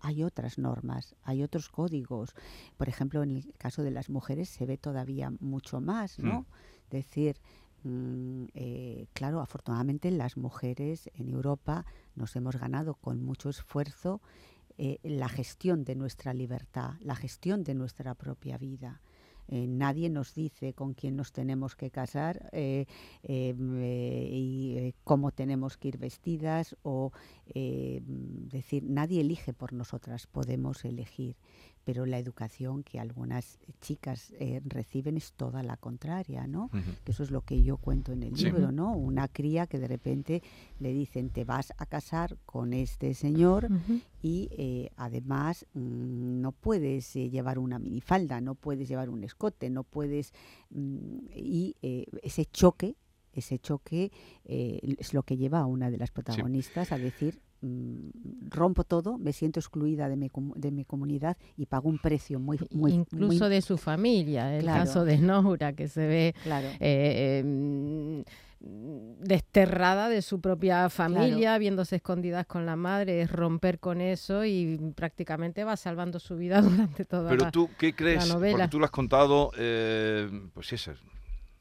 hay 0.00 0.22
otras 0.22 0.58
normas, 0.58 1.16
hay 1.22 1.42
otros 1.42 1.68
códigos. 1.68 2.34
Por 2.76 2.88
ejemplo, 2.88 3.22
en 3.22 3.36
el 3.36 3.52
caso 3.58 3.82
de 3.82 3.90
las 3.90 4.08
mujeres 4.08 4.48
se 4.48 4.64
ve 4.64 4.78
todavía 4.78 5.32
mucho 5.40 5.80
más, 5.80 6.18
¿no? 6.18 6.46
Decir, 6.88 7.36
mm, 7.82 8.44
eh, 8.54 9.06
claro, 9.12 9.40
afortunadamente 9.40 10.10
las 10.10 10.36
mujeres 10.36 11.10
en 11.14 11.28
Europa 11.28 11.84
nos 12.14 12.36
hemos 12.36 12.56
ganado 12.56 12.94
con 12.94 13.20
mucho 13.22 13.50
esfuerzo 13.50 14.22
eh, 14.78 15.00
la 15.02 15.28
gestión 15.28 15.84
de 15.84 15.96
nuestra 15.96 16.32
libertad, 16.32 16.92
la 17.00 17.16
gestión 17.16 17.64
de 17.64 17.74
nuestra 17.74 18.14
propia 18.14 18.56
vida. 18.56 19.02
Eh, 19.50 19.66
nadie 19.66 20.10
nos 20.10 20.34
dice 20.34 20.74
con 20.74 20.92
quién 20.92 21.16
nos 21.16 21.32
tenemos 21.32 21.74
que 21.74 21.90
casar 21.90 22.50
eh, 22.52 22.84
eh, 23.22 23.54
y 24.30 24.94
cómo 25.04 25.32
tenemos 25.32 25.78
que 25.78 25.88
ir 25.88 25.98
vestidas 25.98 26.76
o 26.82 27.12
decir, 27.54 28.84
nadie 28.84 29.22
elige 29.22 29.54
por 29.54 29.72
nosotras, 29.72 30.26
podemos 30.26 30.84
elegir 30.84 31.36
pero 31.88 32.04
la 32.04 32.18
educación 32.18 32.82
que 32.82 33.00
algunas 33.00 33.58
chicas 33.80 34.34
eh, 34.38 34.60
reciben 34.66 35.16
es 35.16 35.32
toda 35.32 35.62
la 35.62 35.78
contraria, 35.78 36.46
¿no? 36.46 36.68
Que 37.02 37.12
eso 37.12 37.22
es 37.22 37.30
lo 37.30 37.40
que 37.40 37.62
yo 37.62 37.78
cuento 37.78 38.12
en 38.12 38.22
el 38.24 38.36
Sí. 38.36 38.44
libro, 38.44 38.70
¿no? 38.72 38.92
Una 38.92 39.26
cría 39.26 39.66
que 39.66 39.78
de 39.78 39.88
repente 39.88 40.42
le 40.80 40.92
dicen 40.92 41.30
te 41.30 41.44
vas 41.44 41.72
a 41.78 41.86
casar 41.86 42.36
con 42.44 42.74
este 42.74 43.14
señor 43.14 43.70
y 44.20 44.48
eh, 44.50 44.90
además 44.96 45.64
mm, 45.72 46.42
no 46.42 46.52
puedes 46.52 47.16
eh, 47.16 47.30
llevar 47.30 47.58
una 47.58 47.78
minifalda, 47.78 48.42
no 48.42 48.54
puedes 48.54 48.86
llevar 48.86 49.08
un 49.08 49.24
escote, 49.24 49.70
no 49.70 49.82
puedes 49.82 50.34
mm, 50.68 51.18
y 51.36 51.74
eh, 51.80 52.04
ese 52.22 52.44
choque 52.44 52.96
ese 53.32 53.58
choque 53.58 54.10
eh, 54.44 54.80
es 54.98 55.14
lo 55.14 55.22
que 55.22 55.36
lleva 55.38 55.60
a 55.60 55.66
una 55.66 55.90
de 55.90 55.96
las 55.96 56.10
protagonistas 56.10 56.92
a 56.92 56.98
decir 56.98 57.40
rompo 58.50 58.84
todo, 58.84 59.18
me 59.18 59.32
siento 59.32 59.58
excluida 59.60 60.08
de 60.08 60.16
mi, 60.16 60.28
comu- 60.30 60.54
de 60.54 60.70
mi 60.70 60.84
comunidad 60.84 61.36
y 61.56 61.66
pago 61.66 61.88
un 61.88 61.98
precio 61.98 62.38
muy, 62.38 62.58
muy 62.70 62.92
Incluso 62.92 63.44
muy- 63.44 63.50
de 63.54 63.60
su 63.62 63.76
familia. 63.78 64.54
El 64.56 64.62
Claro. 64.62 64.84
caso 64.84 65.04
de 65.04 65.18
Noura, 65.18 65.72
que 65.72 65.88
se 65.88 66.06
ve 66.06 66.34
claro. 66.42 66.68
eh, 66.80 67.42
eh, 67.42 67.44
mm, 67.44 68.22
desterrada 69.20 70.08
de 70.08 70.22
su 70.22 70.40
propia 70.40 70.88
familia, 70.88 71.58
viéndose 71.58 71.96
escondidas 71.96 72.46
con 72.46 72.66
la 72.66 72.76
madre, 72.76 73.22
es 73.22 73.30
romper 73.30 73.78
con 73.78 74.00
eso 74.00 74.44
y 74.44 74.78
prácticamente 74.94 75.64
va 75.64 75.76
salvando 75.76 76.18
su 76.18 76.36
vida 76.36 76.60
durante 76.62 77.04
toda 77.04 77.30
Pero 77.30 77.44
la... 77.44 77.50
tú, 77.50 77.68
¿qué 77.78 77.92
crees? 77.94 78.24
Porque 78.32 78.68
tú 78.68 78.78
lo 78.78 78.84
has 78.84 78.90
contado, 78.90 79.50
eh, 79.58 80.28
pues 80.54 80.72
esas, 80.72 80.98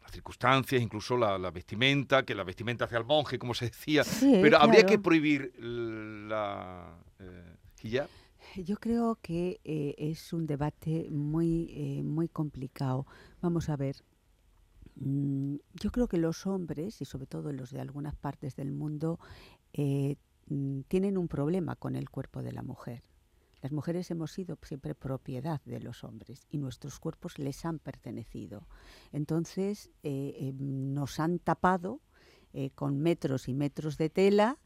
las 0.07 0.13
circunstancias, 0.13 0.81
incluso 0.81 1.17
la, 1.17 1.37
la 1.37 1.51
vestimenta, 1.51 2.23
que 2.23 2.33
la 2.33 2.43
vestimenta 2.43 2.85
hacia 2.85 2.97
el 2.97 3.05
monje, 3.05 3.37
como 3.37 3.53
se 3.53 3.65
decía. 3.65 4.03
Sí, 4.03 4.39
Pero 4.41 4.57
habría 4.57 4.85
que 4.85 4.97
prohibir 4.97 5.53
la 5.59 6.97
eh, 7.19 7.55
hijab. 7.83 8.07
Yo 8.55 8.77
creo 8.77 9.17
que 9.21 9.59
eh, 9.65 9.93
es 9.97 10.31
un 10.33 10.47
debate 10.47 11.09
muy, 11.11 11.69
eh, 11.75 12.03
muy 12.03 12.27
complicado. 12.29 13.05
Vamos 13.41 13.67
a 13.69 13.75
ver. 13.75 13.97
mm, 14.95 15.55
Yo 15.73 15.91
creo 15.91 16.07
que 16.07 16.17
los 16.17 16.45
hombres, 16.47 17.01
y 17.01 17.05
sobre 17.05 17.27
todo 17.27 17.51
los 17.51 17.71
de 17.71 17.81
algunas 17.81 18.15
partes 18.15 18.55
del 18.55 18.71
mundo, 18.71 19.19
eh, 19.73 20.15
mm, 20.47 20.81
tienen 20.87 21.17
un 21.17 21.27
problema 21.27 21.75
con 21.75 21.95
el 21.95 22.09
cuerpo 22.09 22.41
de 22.41 22.53
la 22.53 22.63
mujer. 22.63 23.03
Las 23.61 23.71
mujeres 23.71 24.11
hemos 24.11 24.31
sido 24.31 24.57
siempre 24.61 24.95
propiedad 24.95 25.61
de 25.65 25.79
los 25.79 26.03
hombres 26.03 26.45
y 26.49 26.57
nuestros 26.57 26.99
cuerpos 26.99 27.39
les 27.39 27.65
han 27.65 27.79
pertenecido. 27.79 28.67
Entonces 29.11 29.89
eh, 30.03 30.35
eh, 30.39 30.53
nos 30.57 31.19
han 31.19 31.39
tapado 31.39 32.01
eh, 32.53 32.69
con 32.71 32.99
metros 32.99 33.47
y 33.47 33.53
metros 33.53 33.97
de 33.97 34.09
tela 34.09 34.57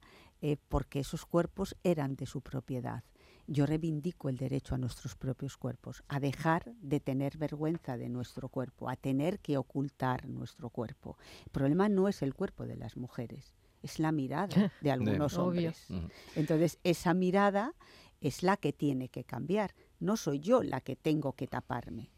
porque 0.69 1.01
esos 1.01 1.27
cuerpos 1.27 1.75
eran 1.83 2.15
de 2.15 2.25
su 2.25 2.41
propiedad. 2.41 3.03
Yo 3.45 3.67
reivindico 3.67 4.27
el 4.27 4.37
derecho 4.37 4.73
a 4.73 4.79
nuestros 4.79 5.15
propios 5.15 5.55
cuerpos, 5.55 6.03
a 6.07 6.19
dejar 6.19 6.73
de 6.81 6.99
tener 6.99 7.37
vergüenza 7.37 7.95
de 7.95 8.09
nuestro 8.09 8.49
cuerpo, 8.49 8.89
a 8.89 8.95
tener 8.95 9.39
que 9.39 9.57
ocultar 9.57 10.27
nuestro 10.27 10.71
cuerpo. 10.71 11.17
El 11.45 11.51
problema 11.51 11.89
no 11.89 12.07
es 12.07 12.23
el 12.23 12.33
cuerpo 12.33 12.65
de 12.65 12.75
las 12.75 12.97
mujeres, 12.97 13.53
es 13.83 13.99
la 13.99 14.11
mirada 14.11 14.71
de 14.81 14.91
algunos 14.91 15.37
hombres. 15.37 15.87
Entonces, 16.35 16.79
esa 16.83 17.13
mirada 17.13 17.75
es 18.21 18.43
la 18.43 18.55
que 18.55 18.71
tiene 18.71 19.09
que 19.09 19.23
cambiar. 19.23 19.73
No 19.99 20.15
soy 20.15 20.39
yo 20.39 20.63
la 20.63 20.79
que 20.79 20.95
tengo 20.95 21.33
que 21.33 21.47
taparme. 21.47 22.11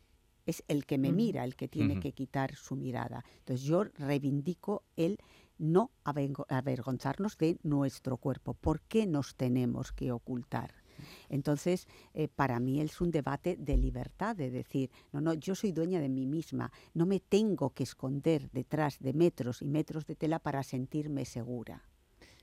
Es 0.45 0.63
el 0.67 0.85
que 0.85 0.97
me 0.97 1.13
mira 1.13 1.45
el 1.45 1.55
que 1.55 1.69
tiene 1.69 2.01
que 2.01 2.11
quitar 2.11 2.55
su 2.55 2.75
mirada. 2.75 3.23
Entonces, 3.39 3.65
yo 3.65 3.85
reivindico 3.85 4.83
el 4.97 5.17
no 5.57 5.91
avergonzarnos 6.03 7.37
de 7.37 7.57
nuestro 7.63 8.17
cuerpo. 8.17 8.53
¿Por 8.53 8.81
qué 8.81 9.05
nos 9.05 9.35
tenemos 9.35 9.93
que 9.93 10.11
ocultar? 10.11 10.83
Entonces, 11.29 11.87
eh, 12.13 12.27
para 12.27 12.59
mí 12.59 12.81
es 12.81 12.99
un 12.99 13.11
debate 13.11 13.55
de 13.57 13.77
libertad, 13.77 14.35
de 14.35 14.51
decir, 14.51 14.91
no, 15.11 15.21
no, 15.21 15.33
yo 15.33 15.55
soy 15.55 15.71
dueña 15.71 15.99
de 15.99 16.09
mí 16.09 16.25
misma, 16.25 16.71
no 16.93 17.05
me 17.05 17.19
tengo 17.19 17.71
que 17.71 17.83
esconder 17.83 18.49
detrás 18.51 18.99
de 18.99 19.13
metros 19.13 19.61
y 19.61 19.67
metros 19.67 20.05
de 20.05 20.15
tela 20.15 20.39
para 20.39 20.63
sentirme 20.63 21.25
segura. 21.25 21.83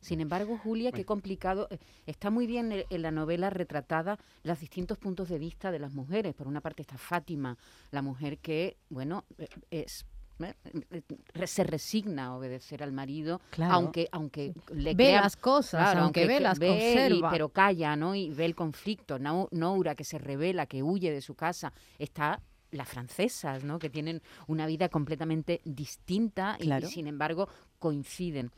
Sin 0.00 0.21
embargo, 0.21 0.57
Julia, 0.59 0.92
qué 0.92 1.04
complicado. 1.04 1.69
eh, 1.71 1.78
Está 2.07 2.30
muy 2.30 2.47
bien 2.47 2.73
en- 2.73 2.85
en 2.88 3.02
la 3.02 3.11
novela 3.11 3.50
retratada 3.50 4.19
los 4.42 4.59
distintos 4.61 4.99
puntos 4.99 5.28
de 5.28 5.38
vista 5.38 5.71
de 5.71 5.78
las 5.78 5.92
mujeres. 5.92 6.35
Por 6.35 6.49
una 6.49 6.61
parte 6.61 6.83
está 6.83 6.97
Fátima, 6.99 7.57
la 7.90 8.00
mujer 8.02 8.38
que, 8.38 8.76
bueno, 8.88 9.25
eh, 9.38 9.49
es 9.71 10.07
eh, 10.42 10.54
eh, 10.90 11.02
re- 11.35 11.47
se 11.47 11.64
resigna 11.64 12.25
a 12.28 12.35
obedecer 12.35 12.83
al 12.83 12.92
marido, 12.92 13.42
Claro. 13.50 13.75
aunque 13.75 14.09
aunque 14.11 14.54
le 14.73 14.95
Ve 14.95 15.04
crea- 15.04 15.21
las 15.21 15.37
cosas, 15.37 15.83
Claro, 15.90 16.00
aunque 16.04 16.26
ve, 16.26 16.40
las 16.40 16.59
ve 16.59 16.69
y- 16.69 16.71
conserva. 16.95 17.30
pero 17.30 17.50
calla, 17.50 17.95
¿no? 17.95 18.14
Y 18.14 18.30
ve 18.30 18.47
el 18.47 18.54
conflicto. 18.54 19.19
Nau- 19.19 19.49
Noura, 19.50 19.95
que 19.95 20.04
se 20.04 20.16
revela, 20.16 20.64
que 20.64 20.83
huye 20.83 21.12
de 21.12 21.21
su 21.21 21.35
casa. 21.35 21.75
Está 21.99 22.40
las 22.71 22.88
francesas, 22.88 23.64
¿no? 23.64 23.78
Que 23.78 23.90
tienen 23.90 24.23
una 24.47 24.66
vida 24.66 24.88
completamente 24.88 25.61
distinta 25.66 26.57
y, 26.59 26.71
sin 26.87 27.07
embargo 27.07 27.47
coinciden. 27.78 28.50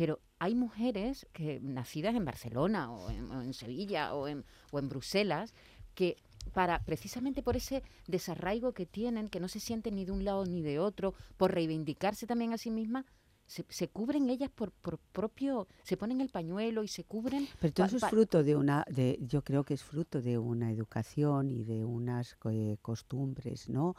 Pero 0.00 0.18
hay 0.38 0.54
mujeres 0.54 1.26
que 1.34 1.60
nacidas 1.60 2.14
en 2.14 2.24
Barcelona 2.24 2.90
o 2.90 3.10
en, 3.10 3.30
o 3.30 3.42
en 3.42 3.52
Sevilla 3.52 4.14
o 4.14 4.28
en, 4.28 4.46
o 4.70 4.78
en 4.78 4.88
Bruselas 4.88 5.52
que 5.94 6.16
para 6.54 6.82
precisamente 6.86 7.42
por 7.42 7.54
ese 7.54 7.82
desarraigo 8.06 8.72
que 8.72 8.86
tienen, 8.86 9.28
que 9.28 9.40
no 9.40 9.48
se 9.48 9.60
sienten 9.60 9.96
ni 9.96 10.06
de 10.06 10.12
un 10.12 10.24
lado 10.24 10.46
ni 10.46 10.62
de 10.62 10.78
otro, 10.78 11.12
por 11.36 11.52
reivindicarse 11.52 12.26
también 12.26 12.54
a 12.54 12.56
sí 12.56 12.70
mismas, 12.70 13.04
se, 13.46 13.66
se 13.68 13.88
cubren 13.88 14.30
ellas 14.30 14.48
por, 14.48 14.72
por 14.72 14.96
propio, 14.96 15.68
se 15.82 15.98
ponen 15.98 16.22
el 16.22 16.30
pañuelo 16.30 16.82
y 16.82 16.88
se 16.88 17.04
cubren. 17.04 17.46
Pero 17.60 17.74
todo 17.74 17.86
eso 17.86 17.98
es 17.98 18.06
fruto 18.06 18.42
de 18.42 18.56
una, 18.56 18.86
de, 18.88 19.18
yo 19.20 19.42
creo 19.42 19.64
que 19.64 19.74
es 19.74 19.82
fruto 19.82 20.22
de 20.22 20.38
una 20.38 20.72
educación 20.72 21.50
y 21.50 21.62
de 21.62 21.84
unas 21.84 22.38
eh, 22.50 22.78
costumbres, 22.80 23.68
¿no? 23.68 23.96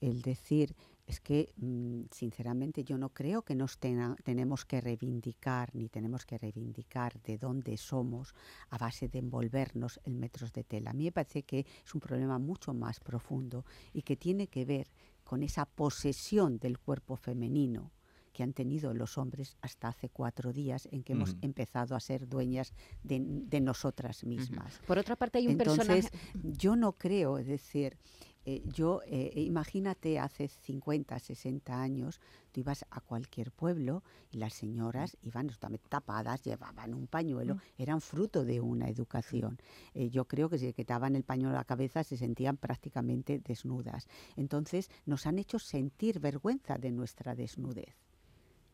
El 0.00 0.22
decir, 0.22 0.74
es 1.06 1.20
que 1.20 1.52
mm, 1.56 2.02
sinceramente 2.10 2.84
yo 2.84 2.96
no 2.98 3.10
creo 3.10 3.42
que 3.42 3.54
nos 3.54 3.78
tena- 3.78 4.16
tenemos 4.24 4.64
que 4.64 4.80
reivindicar, 4.80 5.74
ni 5.74 5.88
tenemos 5.88 6.24
que 6.26 6.38
reivindicar 6.38 7.20
de 7.22 7.38
dónde 7.38 7.76
somos 7.76 8.34
a 8.70 8.78
base 8.78 9.08
de 9.08 9.18
envolvernos 9.18 10.00
en 10.04 10.18
metros 10.18 10.52
de 10.52 10.64
tela. 10.64 10.90
A 10.90 10.94
mí 10.94 11.04
me 11.04 11.12
parece 11.12 11.42
que 11.42 11.66
es 11.84 11.94
un 11.94 12.00
problema 12.00 12.38
mucho 12.38 12.72
más 12.72 13.00
profundo 13.00 13.64
y 13.92 14.02
que 14.02 14.16
tiene 14.16 14.46
que 14.48 14.64
ver 14.64 14.88
con 15.24 15.42
esa 15.42 15.66
posesión 15.66 16.58
del 16.58 16.78
cuerpo 16.78 17.16
femenino 17.16 17.90
que 18.32 18.42
han 18.42 18.52
tenido 18.52 18.94
los 18.94 19.18
hombres 19.18 19.56
hasta 19.60 19.88
hace 19.88 20.08
cuatro 20.08 20.52
días 20.52 20.88
en 20.90 21.02
que 21.02 21.12
hemos 21.12 21.36
empezado 21.42 21.94
a 21.94 22.00
ser 22.00 22.28
dueñas 22.28 22.72
de, 23.02 23.20
de 23.24 23.60
nosotras 23.60 24.24
mismas. 24.24 24.80
Por 24.86 24.98
otra 24.98 25.16
parte 25.16 25.38
hay 25.38 25.46
un 25.46 25.52
Entonces, 25.52 26.10
personaje... 26.10 26.58
yo 26.58 26.76
no 26.76 26.92
creo, 26.92 27.38
es 27.38 27.46
decir, 27.46 27.98
eh, 28.44 28.62
yo, 28.66 29.02
eh, 29.06 29.32
imagínate 29.36 30.18
hace 30.18 30.48
50, 30.48 31.18
60 31.18 31.80
años, 31.80 32.20
tú 32.50 32.60
ibas 32.60 32.84
a 32.90 33.00
cualquier 33.00 33.52
pueblo 33.52 34.02
y 34.30 34.38
las 34.38 34.54
señoras 34.54 35.16
iban 35.22 35.46
totalmente 35.46 35.88
tapadas, 35.88 36.42
llevaban 36.42 36.94
un 36.94 37.06
pañuelo, 37.06 37.58
eran 37.78 38.00
fruto 38.00 38.44
de 38.44 38.60
una 38.60 38.88
educación. 38.88 39.58
Eh, 39.94 40.10
yo 40.10 40.24
creo 40.26 40.48
que 40.48 40.58
si 40.58 40.66
se 40.66 40.72
quitaban 40.72 41.14
el 41.14 41.22
pañuelo 41.22 41.54
a 41.54 41.60
la 41.60 41.64
cabeza 41.64 42.02
se 42.02 42.16
sentían 42.16 42.56
prácticamente 42.56 43.38
desnudas. 43.38 44.08
Entonces, 44.36 44.90
nos 45.06 45.26
han 45.26 45.38
hecho 45.38 45.60
sentir 45.60 46.18
vergüenza 46.18 46.78
de 46.78 46.90
nuestra 46.90 47.36
desnudez. 47.36 47.96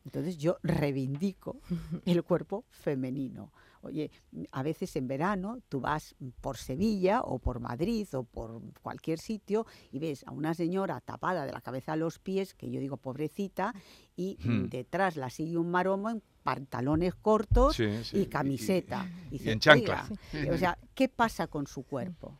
Entonces 0.09 0.39
yo 0.39 0.57
reivindico 0.63 1.61
el 2.05 2.23
cuerpo 2.23 2.65
femenino. 2.71 3.51
Oye, 3.81 4.09
a 4.51 4.63
veces 4.63 4.95
en 4.95 5.07
verano 5.07 5.59
tú 5.69 5.81
vas 5.81 6.15
por 6.41 6.57
Sevilla 6.57 7.21
o 7.21 7.37
por 7.37 7.59
Madrid 7.59 8.07
o 8.15 8.23
por 8.23 8.59
cualquier 8.81 9.19
sitio 9.19 9.67
y 9.91 9.99
ves 9.99 10.23
a 10.25 10.31
una 10.31 10.55
señora 10.55 10.99
tapada 10.99 11.45
de 11.45 11.51
la 11.51 11.61
cabeza 11.61 11.93
a 11.93 11.95
los 11.95 12.17
pies, 12.17 12.55
que 12.55 12.71
yo 12.71 12.79
digo 12.79 12.97
pobrecita, 12.97 13.73
y 14.17 14.37
Hmm. 14.43 14.65
detrás 14.69 15.15
la 15.15 15.29
sigue 15.29 15.57
un 15.59 15.69
maromo 15.69 16.09
en 16.09 16.23
pantalones 16.43 17.13
cortos 17.13 17.75
Sí, 17.75 18.03
sí, 18.03 18.21
y 18.21 18.25
camiseta. 18.25 19.07
y- 19.29 19.45
y 19.45 19.49
en 19.51 19.59
chancla. 19.59 20.09
"Oiga, 20.33 20.53
o 20.55 20.57
sea, 20.57 20.77
¿qué 20.95 21.07
pasa 21.07 21.45
con 21.47 21.67
su 21.67 21.83
cuerpo? 21.83 22.35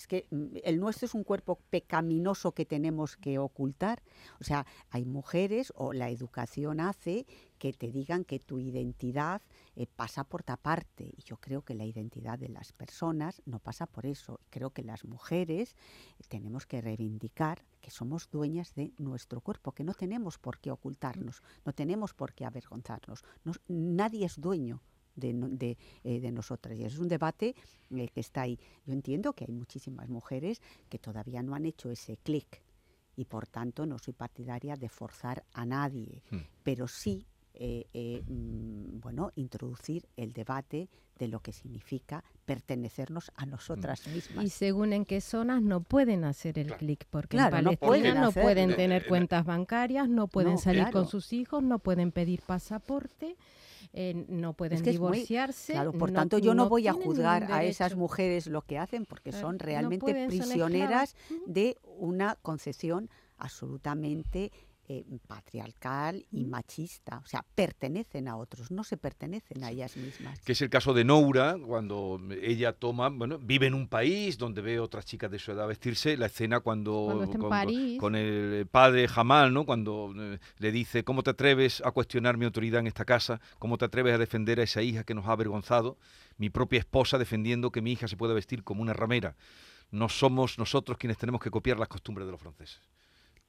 Es 0.00 0.06
que 0.06 0.26
mm, 0.30 0.56
el 0.64 0.80
nuestro 0.80 1.04
es 1.04 1.14
un 1.14 1.24
cuerpo 1.24 1.58
pecaminoso 1.68 2.52
que 2.52 2.64
tenemos 2.64 3.18
que 3.18 3.38
ocultar. 3.38 4.02
O 4.40 4.44
sea, 4.44 4.64
hay 4.88 5.04
mujeres 5.04 5.74
o 5.76 5.92
la 5.92 6.08
educación 6.08 6.80
hace 6.80 7.26
que 7.58 7.74
te 7.74 7.92
digan 7.92 8.24
que 8.24 8.38
tu 8.38 8.58
identidad 8.58 9.42
eh, 9.76 9.86
pasa 9.86 10.24
por 10.24 10.42
taparte. 10.42 11.04
Y 11.18 11.22
yo 11.24 11.36
creo 11.36 11.60
que 11.66 11.74
la 11.74 11.84
identidad 11.84 12.38
de 12.38 12.48
las 12.48 12.72
personas 12.72 13.42
no 13.44 13.58
pasa 13.58 13.84
por 13.84 14.06
eso. 14.06 14.40
Creo 14.48 14.70
que 14.70 14.82
las 14.82 15.04
mujeres 15.04 15.76
eh, 16.18 16.22
tenemos 16.30 16.64
que 16.64 16.80
reivindicar 16.80 17.62
que 17.82 17.90
somos 17.90 18.30
dueñas 18.30 18.74
de 18.74 18.94
nuestro 18.96 19.42
cuerpo, 19.42 19.72
que 19.72 19.84
no 19.84 19.92
tenemos 19.92 20.38
por 20.38 20.60
qué 20.60 20.70
ocultarnos, 20.70 21.42
no 21.66 21.74
tenemos 21.74 22.14
por 22.14 22.32
qué 22.32 22.46
avergonzarnos. 22.46 23.22
Nos- 23.44 23.60
nadie 23.68 24.24
es 24.24 24.40
dueño 24.40 24.80
de, 25.16 25.32
no- 25.32 25.48
de, 25.48 25.76
eh, 26.04 26.20
de 26.20 26.30
nosotras. 26.32 26.78
Y 26.78 26.84
es 26.84 26.98
un 26.98 27.08
debate 27.08 27.54
eh, 27.90 28.08
que 28.08 28.20
está 28.20 28.42
ahí. 28.42 28.58
Yo 28.86 28.92
entiendo 28.92 29.32
que 29.32 29.44
hay 29.44 29.52
muchísimas 29.52 30.08
mujeres 30.08 30.60
que 30.88 30.98
todavía 30.98 31.42
no 31.42 31.54
han 31.54 31.66
hecho 31.66 31.90
ese 31.90 32.16
clic 32.18 32.62
y 33.16 33.24
por 33.24 33.46
tanto 33.46 33.86
no 33.86 33.98
soy 33.98 34.14
partidaria 34.14 34.76
de 34.76 34.88
forzar 34.88 35.44
a 35.52 35.64
nadie, 35.66 36.22
Hmm. 36.30 36.38
pero 36.62 36.88
sí 36.88 37.26
eh, 37.54 37.84
eh, 37.92 38.22
mm, 38.28 39.00
bueno, 39.00 39.32
introducir 39.34 40.06
el 40.16 40.32
debate 40.32 40.88
de 41.18 41.28
lo 41.28 41.40
que 41.40 41.52
significa 41.52 42.22
pertenecernos 42.46 43.32
a 43.34 43.44
nosotras 43.44 44.06
mismas. 44.06 44.44
Y 44.44 44.50
según 44.50 44.92
en 44.92 45.04
qué 45.04 45.20
zonas 45.20 45.60
no 45.60 45.82
pueden 45.82 46.24
hacer 46.24 46.58
el 46.58 46.66
Claro. 46.68 46.78
clic, 46.78 47.06
porque 47.10 47.36
Claro, 47.36 47.58
en 47.58 47.64
no 47.64 47.72
pueden 47.72 48.14
no 48.14 48.32
pueden 48.32 48.76
tener 48.76 49.02
eh, 49.02 49.06
cuentas 49.06 49.44
bancarias, 49.44 50.08
no 50.08 50.28
pueden 50.28 50.54
No, 50.54 50.58
salir 50.60 50.90
con 50.90 51.06
sus 51.08 51.32
hijos, 51.32 51.62
no 51.62 51.80
pueden 51.80 52.12
pedir 52.12 52.40
pasaporte, 52.42 53.36
eh, 53.92 54.24
no 54.28 54.54
pueden 54.54 54.82
que 54.82 54.90
es 54.90 55.00
muy- 55.00 55.12
divorciarse. 55.12 55.72
Claro, 55.72 55.92
por 55.92 56.10
tanto 56.12 56.38
yo 56.38 56.54
no, 56.54 56.68
voy 56.68 56.88
a 56.88 56.92
juzgar 56.92 57.52
a 57.52 57.64
esas 57.64 57.96
mujeres 57.96 58.46
lo 58.46 58.62
que 58.62 58.78
hacen 58.78 59.06
porque 59.06 59.32
son 59.32 59.56
no 59.56 59.64
realmente 59.64 60.00
pueden, 60.00 60.28
prisioneras 60.28 61.16
de 61.46 61.76
una 61.84 62.36
concepción 62.42 63.10
absolutamente 63.38 64.52
eh, 64.92 65.04
patriarcal 65.28 66.26
y 66.32 66.46
machista. 66.46 67.18
O 67.18 67.26
sea, 67.26 67.44
pertenecen 67.54 68.26
a 68.26 68.36
otros, 68.36 68.72
no 68.72 68.82
se 68.82 68.96
pertenecen 68.96 69.62
a 69.62 69.70
ellas 69.70 69.96
mismas. 69.96 70.40
que 70.40 70.50
es 70.50 70.62
el 70.62 70.68
caso 70.68 70.92
de 70.92 71.04
Noura, 71.04 71.56
cuando 71.64 72.20
ella 72.42 72.72
toma, 72.72 73.08
bueno, 73.08 73.38
vive 73.38 73.68
en 73.68 73.74
un 73.74 73.86
país 73.86 74.36
donde 74.36 74.62
ve 74.62 74.80
otras 74.80 75.04
chicas 75.04 75.30
de 75.30 75.38
su 75.38 75.52
edad 75.52 75.68
vestirse, 75.68 76.16
la 76.16 76.26
escena 76.26 76.58
cuando, 76.58 77.04
Cuando 77.04 77.22
está 77.22 77.36
en 77.36 77.40
con, 77.40 77.50
París. 77.50 78.00
con 78.00 78.16
el 78.16 78.66
padre 78.66 79.06
Jamal, 79.06 79.54
¿no? 79.54 79.64
Cuando 79.64 80.12
eh, 80.16 80.40
le 80.58 80.72
dice, 80.72 81.04
¿cómo 81.04 81.22
te 81.22 81.30
atreves 81.30 81.80
a 81.84 81.92
cuestionar 81.92 82.36
mi 82.36 82.46
autoridad 82.46 82.80
en 82.80 82.88
esta 82.88 83.04
casa? 83.04 83.40
¿Cómo 83.60 83.78
te 83.78 83.84
atreves 83.84 84.12
a 84.12 84.18
defender 84.18 84.58
a 84.58 84.64
esa 84.64 84.82
hija 84.82 85.04
que 85.04 85.14
nos 85.14 85.26
ha 85.26 85.32
avergonzado? 85.32 85.98
Mi 86.36 86.50
propia 86.50 86.80
esposa 86.80 87.16
defendiendo 87.16 87.70
que 87.70 87.80
mi 87.80 87.92
hija 87.92 88.08
se 88.08 88.16
pueda 88.16 88.34
vestir 88.34 88.64
como 88.64 88.82
una 88.82 88.92
ramera. 88.92 89.36
No 89.92 90.08
somos 90.08 90.58
nosotros 90.58 90.98
quienes 90.98 91.16
tenemos 91.16 91.40
que 91.40 91.52
copiar 91.52 91.78
las 91.78 91.86
costumbres 91.86 92.26
de 92.26 92.32
los 92.32 92.40
franceses. 92.40 92.80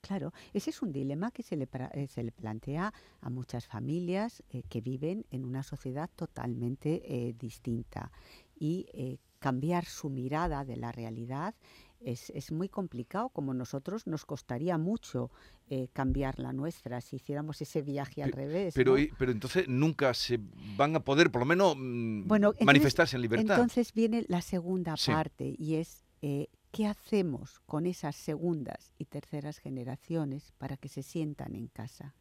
Claro, 0.01 0.34
ese 0.53 0.72
es 0.72 0.81
un 0.81 0.91
dilema 0.91 1.29
que 1.31 1.43
se 1.43 1.55
le, 1.55 1.70
eh, 1.93 2.08
se 2.08 2.24
le 2.24 2.31
plantea 2.31 2.91
a 3.22 3.29
muchas 3.29 3.67
familias 3.67 4.43
eh, 4.50 4.63
que 4.67 4.81
viven 4.81 5.25
en 5.29 5.46
una 5.46 5.62
sociedad 5.63 6.10
totalmente 6.15 7.03
eh, 7.05 7.34
distinta 7.38 8.12
y 8.60 8.88
eh, 8.93 9.17
cambiar 9.39 9.86
su 9.86 10.10
mirada 10.10 10.65
de 10.65 10.75
la 10.77 10.91
realidad 10.91 11.53
es, 12.00 12.31
es 12.31 12.51
muy 12.51 12.67
complicado, 12.67 13.29
como 13.29 13.53
nosotros 13.53 14.08
nos 14.08 14.25
costaría 14.25 14.79
mucho 14.79 15.29
eh, 15.70 15.88
cambiar 15.93 16.39
la 16.39 16.51
nuestra 16.51 17.00
si 17.00 17.17
hiciéramos 17.17 17.62
ese 17.62 17.84
viaje 17.84 18.24
al 18.24 18.31
revés. 18.31 18.74
Pero, 18.74 18.93
¿no? 18.93 18.98
y- 18.98 19.12
pero 19.20 19.31
entonces 19.31 19.67
nunca 19.67 20.12
se 20.15 20.39
van 20.75 20.96
a 20.96 21.00
poder, 21.01 21.31
por 21.31 21.41
lo 21.43 21.46
menos, 21.46 21.75
mm, 21.77 22.27
Bueno, 22.27 22.48
entonces- 22.50 22.65
manifestarse 22.65 23.15
en 23.17 23.22
libertad. 23.22 23.55
Entonces 23.55 23.93
viene 23.93 24.25
la 24.29 24.41
segunda 24.41 24.98
Sí. 24.98 25.12
parte 25.12 25.55
y 25.60 25.75
es 25.75 26.03
eh, 26.24 26.48
qué 26.72 26.88
hacemos 26.88 27.60
con 27.66 27.86
esas 27.86 28.16
segundas 28.16 28.94
y 28.98 29.06
terceras 29.06 29.60
generaciones 29.60 30.54
para 30.58 30.78
que 30.78 30.90
se 30.90 31.04
sientan 31.04 31.56
en 31.56 31.68
casa. 31.68 32.16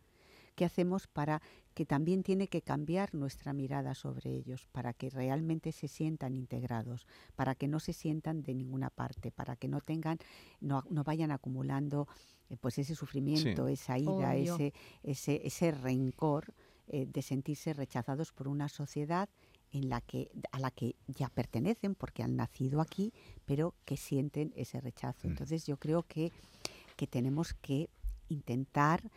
¿Qué 0.57 0.65
hacemos 0.65 1.07
para 1.07 1.41
que 1.75 1.87
también 1.87 2.23
tiene 2.23 2.49
que 2.49 2.61
cambiar 2.61 3.15
nuestra 3.15 3.53
mirada 3.53 3.95
sobre 3.95 4.31
ellos, 4.31 4.67
para 4.73 4.93
que 4.93 5.09
realmente 5.09 5.73
se 5.73 5.89
sientan 5.89 6.35
integrados, 6.35 7.07
para 7.37 7.55
que 7.55 7.69
no 7.69 7.81
se 7.81 7.93
sientan 7.93 8.43
de 8.43 8.55
ninguna 8.55 8.91
parte, 8.91 9.31
para 9.31 9.57
que 9.57 9.69
no 9.69 9.81
tengan, 9.81 10.19
no, 10.61 10.85
no 10.91 11.05
vayan 11.05 11.31
acumulando 11.31 12.09
eh, 12.51 12.57
pues 12.61 12.79
ese 12.79 12.95
sufrimiento, 12.95 13.69
esa 13.69 13.99
ira, 13.99 14.35
ese, 14.37 14.75
ese, 15.03 15.41
ese 15.45 15.71
rencor 15.71 16.53
eh, 16.89 17.07
de 17.07 17.23
sentirse 17.23 17.73
rechazados 17.73 18.33
por 18.33 18.49
una 18.49 18.69
sociedad 18.69 19.29
en 19.73 19.89
la 19.89 20.01
que 20.01 20.31
a 20.53 20.59
la 20.59 20.71
que 20.71 20.97
ya 21.07 21.29
pertenecen 21.29 21.95
porque 21.95 22.23
han 22.23 22.37
nacido 22.37 22.81
aquí, 22.81 23.13
pero 23.45 23.75
que 23.85 23.97
sienten 23.97 24.53
ese 24.57 24.81
rechazo. 24.81 25.27
Entonces 25.27 25.67
yo 25.67 25.77
creo 25.77 26.03
que, 26.03 26.33
que 26.97 27.07
tenemos 27.07 27.55
que 27.55 27.89
intentar 28.29 29.11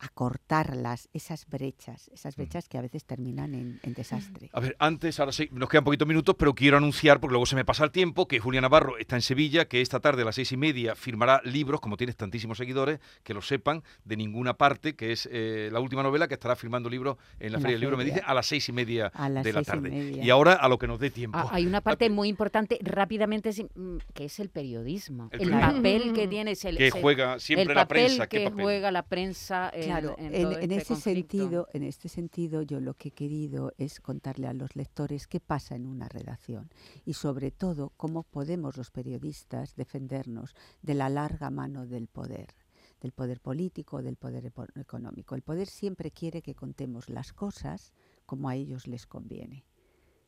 acortar 0.00 0.76
las, 0.76 1.08
esas 1.12 1.46
brechas, 1.46 2.10
esas 2.12 2.36
brechas 2.36 2.68
que 2.68 2.78
a 2.78 2.80
veces 2.80 3.04
terminan 3.04 3.54
en, 3.54 3.80
en 3.82 3.94
desastre. 3.94 4.50
A 4.52 4.60
ver, 4.60 4.76
antes, 4.78 5.20
ahora 5.20 5.32
sí, 5.32 5.48
nos 5.52 5.68
quedan 5.68 5.84
poquitos 5.84 6.08
minutos, 6.08 6.34
pero 6.38 6.54
quiero 6.54 6.78
anunciar, 6.78 7.20
porque 7.20 7.32
luego 7.32 7.46
se 7.46 7.54
me 7.56 7.64
pasa 7.64 7.84
el 7.84 7.90
tiempo, 7.90 8.26
que 8.26 8.38
Julia 8.40 8.60
Navarro 8.60 8.98
está 8.98 9.16
en 9.16 9.22
Sevilla, 9.22 9.66
que 9.66 9.80
esta 9.80 10.00
tarde 10.00 10.22
a 10.22 10.24
las 10.24 10.34
seis 10.34 10.52
y 10.52 10.56
media 10.56 10.94
firmará 10.96 11.40
libros, 11.44 11.80
como 11.80 11.96
tienes 11.96 12.16
tantísimos 12.16 12.58
seguidores, 12.58 12.98
que 13.22 13.34
lo 13.34 13.42
sepan, 13.42 13.82
de 14.04 14.16
ninguna 14.16 14.54
parte, 14.54 14.96
que 14.96 15.12
es 15.12 15.28
eh, 15.30 15.68
la 15.72 15.80
última 15.80 16.02
novela 16.02 16.28
que 16.28 16.34
estará 16.34 16.56
firmando 16.56 16.88
libros 16.88 17.16
en 17.38 17.52
la 17.52 17.58
En 17.58 17.60
la 17.60 17.60
Feria 17.60 17.74
del 17.74 17.80
Libro, 17.80 17.96
me 17.96 18.04
dice, 18.04 18.22
a 18.24 18.32
las 18.34 18.46
seis 18.46 18.68
y 18.68 18.72
media 18.72 19.08
A 19.14 19.28
las 19.28 19.44
de 19.44 19.52
la 19.52 19.60
y 19.60 19.64
tarde. 19.64 20.20
Y 20.22 20.30
ahora 20.30 20.54
a 20.54 20.68
lo 20.68 20.78
que 20.78 20.86
nos 20.86 20.98
dé 20.98 21.10
tiempo. 21.10 21.38
Ah, 21.38 21.48
hay 21.52 21.66
una 21.66 21.80
parte 21.82 22.08
muy 22.08 22.28
importante, 22.28 22.78
rápidamente, 22.82 23.50
mm, 23.74 23.96
que 24.14 24.24
es 24.24 24.40
el 24.40 24.48
periodismo. 24.48 25.28
El 25.32 25.40
El, 25.42 25.50
periodismo. 25.50 25.76
papel 25.76 26.12
que 26.14 26.28
tiene 26.28 26.50
ese, 26.52 26.74
que 26.74 26.90
juega 26.90 27.38
siempre 27.38 27.64
el 27.64 27.68
la 27.74 27.82
papel 27.86 28.04
prensa. 28.06 28.26
¿qué 28.28 28.38
que 28.38 28.44
papel? 28.50 28.62
juega 28.64 28.90
la 28.90 29.02
prensa 29.02 29.70
en, 29.74 29.89
Claro, 29.90 30.14
en 30.18 30.34
en, 30.34 30.42
todo 30.42 30.58
en 30.58 30.72
este 30.72 30.76
ese 30.76 30.94
conflicto. 30.94 31.36
sentido, 31.38 31.68
en 31.72 31.82
este 31.82 32.08
sentido, 32.08 32.62
yo 32.62 32.80
lo 32.80 32.94
que 32.94 33.08
he 33.08 33.12
querido 33.12 33.72
es 33.78 34.00
contarle 34.00 34.46
a 34.46 34.52
los 34.52 34.76
lectores 34.76 35.26
qué 35.26 35.40
pasa 35.40 35.74
en 35.74 35.86
una 35.86 36.08
redacción 36.08 36.70
y 37.04 37.14
sobre 37.14 37.50
todo 37.50 37.92
cómo 37.96 38.22
podemos 38.22 38.76
los 38.76 38.90
periodistas 38.90 39.74
defendernos 39.76 40.54
de 40.82 40.94
la 40.94 41.08
larga 41.08 41.50
mano 41.50 41.86
del 41.86 42.06
poder 42.08 42.54
del 43.00 43.12
poder 43.12 43.40
político, 43.40 44.02
del 44.02 44.16
poder 44.16 44.52
económico. 44.76 45.34
El 45.34 45.42
poder 45.42 45.68
siempre 45.68 46.10
quiere 46.10 46.42
que 46.42 46.54
contemos 46.54 47.08
las 47.08 47.32
cosas 47.32 47.92
como 48.26 48.48
a 48.48 48.56
ellos 48.56 48.86
les 48.86 49.06
conviene, 49.06 49.64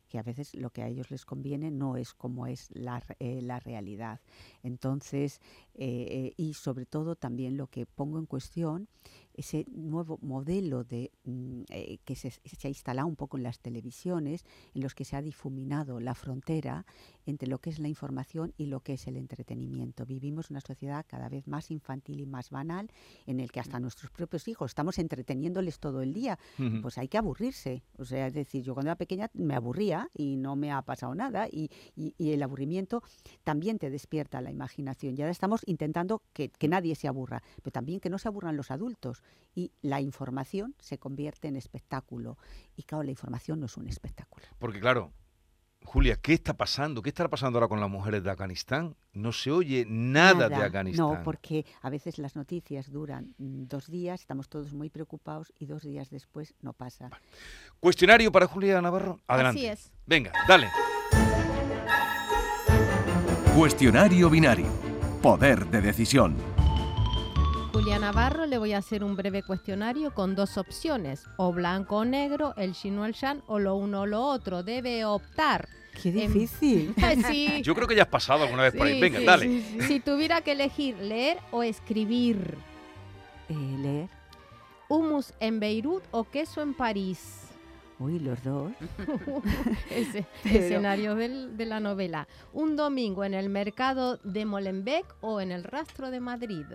que 0.09 0.18
a 0.18 0.22
veces 0.22 0.55
lo 0.55 0.70
que 0.70 0.83
a 0.83 0.88
ellos 0.88 1.11
les 1.11 1.25
conviene 1.27 1.70
no 1.70 1.96
es 1.96 2.14
como 2.14 2.46
es 2.46 2.70
la, 2.72 3.03
eh, 3.18 3.42
la 3.42 3.61
realidad. 3.61 4.20
Entonces, 4.62 5.40
eh, 5.75 6.07
eh, 6.11 6.35
y 6.37 6.55
sobre 6.55 6.87
todo 6.87 7.14
también 7.16 7.57
lo 7.57 7.66
que 7.66 7.87
pongo 7.87 8.18
en 8.18 8.27
cuestión, 8.27 8.88
ese 9.35 9.64
nuevo 9.71 10.18
modelo 10.23 10.85
de, 10.85 11.11
mm, 11.25 11.62
eh, 11.71 11.99
que 12.05 12.16
se, 12.16 12.31
se 12.31 12.66
ha 12.66 12.68
instalado 12.68 13.09
un 13.09 13.16
poco 13.16 13.37
en 13.37 13.42
las 13.42 13.61
televisiones, 13.61 14.45
en 14.75 14.83
los 14.83 14.95
que 14.95 15.05
se 15.05 15.16
ha 15.16 15.23
difuminado 15.23 16.01
la 16.01 16.14
frontera 16.14 16.87
entre 17.26 17.48
lo 17.48 17.58
que 17.58 17.70
es 17.70 17.78
la 17.78 17.88
información 17.88 18.52
y 18.56 18.66
lo 18.66 18.80
que 18.80 18.94
es 18.94 19.06
el 19.06 19.16
entretenimiento. 19.16 20.04
Vivimos 20.06 20.50
una 20.50 20.61
sociedad 20.61 21.04
cada 21.08 21.28
vez 21.28 21.46
más 21.46 21.70
infantil 21.70 22.20
y 22.20 22.26
más 22.26 22.50
banal, 22.50 22.90
en 23.26 23.40
el 23.40 23.50
que 23.52 23.61
hasta 23.61 23.78
nuestros 23.80 24.11
propios 24.11 24.48
hijos 24.48 24.70
estamos 24.70 24.98
entreteniéndoles 24.98 25.78
todo 25.78 26.02
el 26.02 26.12
día. 26.12 26.38
Pues 26.82 26.98
hay 26.98 27.08
que 27.08 27.18
aburrirse. 27.18 27.82
O 27.98 28.04
sea, 28.04 28.26
es 28.26 28.35
decir, 28.35 28.62
yo 28.62 28.74
cuando 28.74 28.90
era 28.90 28.96
pequeña 28.96 29.30
me 29.35 29.54
aburría 29.54 30.08
y 30.14 30.37
no 30.37 30.56
me 30.56 30.72
ha 30.72 30.82
pasado 30.82 31.14
nada. 31.14 31.46
Y, 31.50 31.70
y- 31.96 32.14
y 32.18 32.32
el 32.32 32.42
aburrimiento 32.42 33.02
también 33.44 33.78
te 33.78 33.90
despierta 33.90 34.40
la 34.40 34.50
imaginación. 34.50 35.16
Y 35.16 35.22
ahora 35.22 35.32
estamos 35.32 35.62
intentando 35.66 36.22
que, 36.32 36.48
que 36.50 36.68
nadie 36.68 36.94
se 36.94 37.08
aburra, 37.08 37.42
pero 37.62 37.72
también 37.72 38.00
que 38.00 38.11
no 38.11 38.18
se 38.18 38.28
aburran 38.28 38.56
los 38.56 38.70
adultos. 38.70 39.22
Y 39.54 39.72
la 39.82 40.00
información 40.00 40.74
se 40.80 40.98
convierte 40.98 41.48
en 41.48 41.56
espectáculo. 41.56 42.38
Y 42.76 42.82
claro, 42.85 43.04
la 43.04 43.11
información 43.11 43.61
no 43.61 43.66
es 43.66 43.76
un 43.76 43.87
espectáculo. 43.88 44.44
Porque 44.58 44.80
claro, 44.80 45.12
Julia, 45.85 46.16
¿qué 46.16 46.33
está 46.33 46.55
pasando? 46.55 47.03
¿Qué 47.03 47.11
estará 47.11 47.29
pasando 47.29 47.59
ahora 47.59 47.68
con 47.68 47.81
las 47.81 47.90
mujeres 47.90 48.25
de 48.25 48.31
Afganistán? 48.31 48.97
No 49.12 49.33
se 49.33 49.51
oye 49.51 49.85
nada, 49.88 50.49
de 50.49 50.55
Afganistán. 50.55 51.07
No, 51.07 51.23
porque 51.23 51.66
a 51.83 51.90
veces 51.90 52.18
las 52.18 52.35
noticias 52.35 52.90
duran 52.90 53.35
mm, 53.38 53.64
dos 53.64 53.88
días, 53.88 54.21
estamos 54.21 54.49
todos 54.49 54.73
muy 54.73 54.88
preocupados 54.88 55.53
y 55.59 55.66
dos 55.66 55.83
días 55.83 56.11
después 56.11 56.55
no 56.62 56.73
pasa. 56.73 57.11
Cuestionario 57.81 58.33
para 58.33 58.47
Julia 58.47 58.81
Navarro. 58.81 59.21
Adelante. 59.27 59.59
Así 59.59 59.66
es. 59.66 59.92
Venga, 60.07 60.33
dale. 60.49 60.68
Cuestionario 63.55 64.31
binario. 64.31 64.66
Poder 65.21 65.66
de 65.66 65.83
decisión. 65.83 66.51
Julia 67.72 67.98
Navarro, 67.98 68.44
le 68.46 68.58
voy 68.58 68.72
a 68.74 68.78
hacer 68.78 69.02
un 69.02 69.16
breve 69.16 69.42
cuestionario 69.42 70.12
con 70.14 70.35
dos 70.35 70.58
opciones, 70.58 71.24
o 71.38 71.52
blanco 71.52 71.96
o 71.98 72.04
negro, 72.04 72.54
el 72.56 72.74
chino 72.74 73.02
o 73.02 73.04
el 73.06 73.12
shan, 73.14 73.42
o 73.46 73.58
lo 73.58 73.76
uno 73.76 74.02
o 74.02 74.06
lo 74.06 74.22
otro. 74.22 74.62
Debe 74.62 75.04
optar. 75.04 75.68
¡Qué 76.02 76.08
Em, 76.11 76.32
difícil! 76.32 76.94
sí, 77.26 77.62
Yo 77.64 77.74
creo 77.74 77.88
que 77.88 77.94
ya 77.96 78.02
has 78.02 78.08
pasado 78.08 78.44
alguna 78.44 78.64
vez 78.64 78.74
por 78.74 78.87
ahí. 78.87 79.00
Venga, 79.00 79.18
sí, 79.20 79.24
dale. 79.24 79.44
sí, 79.46 79.66
sí. 79.72 79.80
Si 79.87 80.00
tuviera 80.00 80.42
que 80.42 80.52
elegir 80.52 80.96
leer 80.98 81.38
o 81.50 81.62
escribir, 81.62 82.56
Eh, 83.48 83.54
leer. 83.80 84.08
humus 84.88 85.32
en 85.40 85.58
Beirut 85.58 86.02
o 86.11 86.24
queso 86.24 86.61
en 86.62 86.74
París. 86.74 87.38
Uy, 87.98 88.18
los 88.18 88.42
dos. 88.42 88.72
Ese, 89.90 90.26
Pero- 90.42 90.58
escenario 90.58 91.14
del- 91.14 91.56
de 91.56 91.66
la 91.66 91.80
novela. 91.80 92.26
Un 92.52 92.76
domingo 92.76 93.24
en 93.24 93.32
el 93.32 93.48
mercado 93.48 94.18
de 94.24 94.44
Molenbeek 94.44 95.06
o 95.22 95.40
en 95.40 95.52
el 95.52 95.64
rastro 95.64 96.11
de 96.11 96.20
Madrid. 96.20 96.66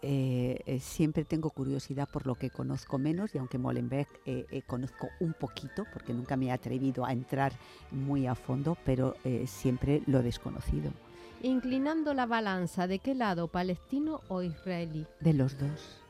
Eh, 0.00 0.60
eh, 0.64 0.78
siempre 0.78 1.24
tengo 1.24 1.50
curiosidad 1.50 2.08
por 2.08 2.26
lo 2.26 2.36
que 2.36 2.50
conozco 2.50 2.98
menos 2.98 3.34
y 3.34 3.38
aunque 3.38 3.58
Molenbeek 3.58 4.08
eh, 4.26 4.62
conozco 4.66 5.08
un 5.18 5.32
poquito, 5.32 5.84
porque 5.92 6.14
nunca 6.14 6.36
me 6.36 6.46
he 6.46 6.52
atrevido 6.52 7.04
a 7.04 7.12
entrar 7.12 7.52
muy 7.90 8.26
a 8.26 8.34
fondo, 8.34 8.76
pero 8.84 9.16
siempre 9.46 10.02
lo 10.06 10.22
desconocido. 10.22 10.92
Inclinando 11.42 12.14
la 12.14 12.26
balanza, 12.26 12.86
¿de 12.86 12.98
qué 12.98 13.14
lado, 13.14 13.48
palestino 13.48 14.20
o 14.28 14.42
israelí? 14.42 15.06
De 15.20 15.32
los 15.32 15.58
dos. 15.58 16.00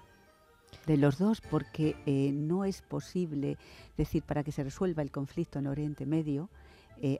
De 0.87 0.97
los 0.97 1.19
dos, 1.19 1.41
porque 1.41 1.97
no 2.35 2.65
es 2.65 2.83
posible 2.83 3.59
decir, 3.97 4.23
para 4.23 4.43
que 4.43 4.53
se 4.53 4.65
resuelva 4.65 5.03
el 5.03 5.11
conflicto 5.11 5.59
en 5.59 5.67
Oriente 5.67 6.07
Medio, 6.07 6.49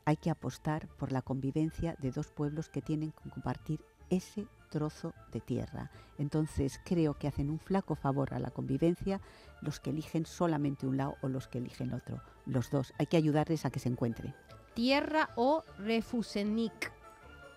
hay 0.05 0.17
que 0.17 0.31
apostar 0.31 0.89
por 0.97 1.13
la 1.13 1.23
convivencia 1.23 1.97
de 2.01 2.11
dos 2.11 2.29
pueblos 2.29 2.69
que 2.69 2.83
tienen 2.83 3.13
que 3.13 3.31
compartir 3.31 3.81
ese 4.11 4.47
trozo 4.69 5.15
de 5.33 5.41
tierra. 5.41 5.91
Entonces 6.19 6.81
creo 6.85 7.15
que 7.15 7.29
hacen 7.29 7.51
un 7.51 7.59
flaco 7.59 7.95
favor 7.95 8.35
a 8.35 8.39
la 8.39 8.51
convivencia 8.51 9.21
los 9.61 9.81
que 9.81 9.91
eligen 9.91 10.27
solamente 10.27 10.87
un 10.87 10.97
lado 10.97 11.17
o 11.23 11.29
los 11.29 11.49
que 11.49 11.59
eligen 11.59 11.93
otro. 11.93 12.21
Los 12.47 12.71
dos. 12.71 12.93
Hay 12.99 13.07
que 13.07 13.17
ayudarles 13.17 13.65
a 13.65 13.71
que 13.71 13.81
se 13.81 13.89
encuentren. 13.89 14.35
Tierra 14.75 15.31
o 15.37 15.65
refusenik. 15.79 16.93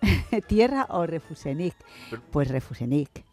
¿Tierra 0.48 0.86
o 0.90 1.06
refusenic? 1.06 1.74
Pues 2.30 2.48
refusenic. 2.48 3.24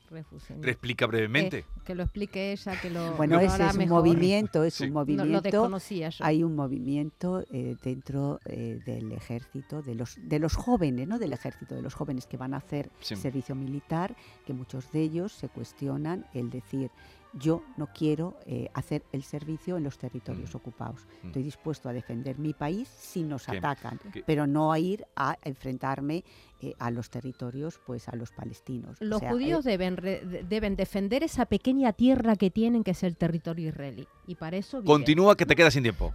Explica 0.64 1.06
brevemente. 1.06 1.60
Eh, 1.60 1.66
que 1.86 1.96
lo 1.96 2.04
explique 2.04 2.52
ella, 2.52 2.80
que 2.82 2.90
lo 2.90 3.14
Bueno, 3.16 3.36
lo 3.36 3.42
ese 3.42 3.66
es 3.66 3.72
un 3.74 3.78
mejor. 3.78 4.00
movimiento, 4.06 4.64
es 4.64 4.74
Sí. 4.76 4.84
un 4.86 4.90
No, 4.90 4.94
lo 5.00 5.06
movimiento. 5.06 5.42
desconocía 5.42 6.10
yo. 6.10 6.26
hay 6.26 6.44
un 6.44 6.56
movimiento 6.56 7.44
eh, 7.52 7.76
dentro 7.84 8.40
eh, 8.46 8.80
del 8.86 9.12
ejército, 9.12 9.82
de 9.82 9.96
los, 9.96 10.18
de 10.22 10.40
los 10.40 10.56
jóvenes, 10.56 11.08
no 11.08 11.20
del 11.20 11.34
ejército, 11.34 11.76
de 11.76 11.82
los 11.82 11.94
jóvenes 11.94 12.26
que 12.28 12.38
van 12.38 12.54
a 12.54 12.58
hacer 12.58 12.90
Sí. 13.02 13.16
servicio 13.16 13.56
militar, 13.56 14.16
que 14.46 14.54
muchos 14.54 14.92
de 14.92 15.02
ellos 15.02 15.32
se 15.32 15.50
cuestionan 15.50 16.26
el 16.34 16.50
decir, 16.50 16.90
yo 17.34 17.64
no 17.78 17.88
quiero 17.94 18.40
eh, 18.46 18.70
hacer 18.74 19.04
el 19.12 19.24
servicio 19.24 19.78
en 19.78 19.84
los 19.84 19.98
territorios 19.98 20.54
Mm. 20.54 20.58
ocupados. 20.58 21.06
Mm. 21.24 21.28
Estoy 21.28 21.44
dispuesto 21.44 21.88
a 21.90 21.94
defender 21.94 22.40
mi 22.40 22.54
país 22.54 22.88
si 22.88 23.24
nos 23.24 23.48
atacan, 23.50 24.00
pero 24.26 24.48
no 24.48 24.72
a 24.72 24.80
ir 24.80 25.06
a 25.16 25.38
enfrentarme 25.44 26.24
eh, 26.62 26.74
a 26.80 26.92
los 26.92 27.10
territorios, 27.10 27.80
pues 27.86 28.10
a 28.10 28.16
los 28.16 28.32
palestinos. 28.32 29.00
O 29.02 29.06
Los 29.06 29.20
sea, 29.20 29.30
eh, 29.30 29.32
judíos 29.34 29.64
deben, 29.64 29.96
re- 29.98 30.26
de- 30.26 30.44
deben 30.44 30.76
defender 30.76 31.24
esa 31.24 31.46
pequeña 31.46 31.94
tierra 31.94 32.36
que 32.36 32.50
tienen, 32.50 32.84
que 32.84 32.92
es 32.92 33.04
el 33.04 33.16
territorio 33.16 33.70
israelí. 33.70 34.08
Y 34.28 34.36
para 34.36 34.58
eso 34.58 34.82
viven. 34.82 34.88
Continúa 34.96 35.38
que 35.38 35.46
te 35.46 35.56
queda 35.56 35.72
sin 35.72 35.84
tiempo. 35.84 36.14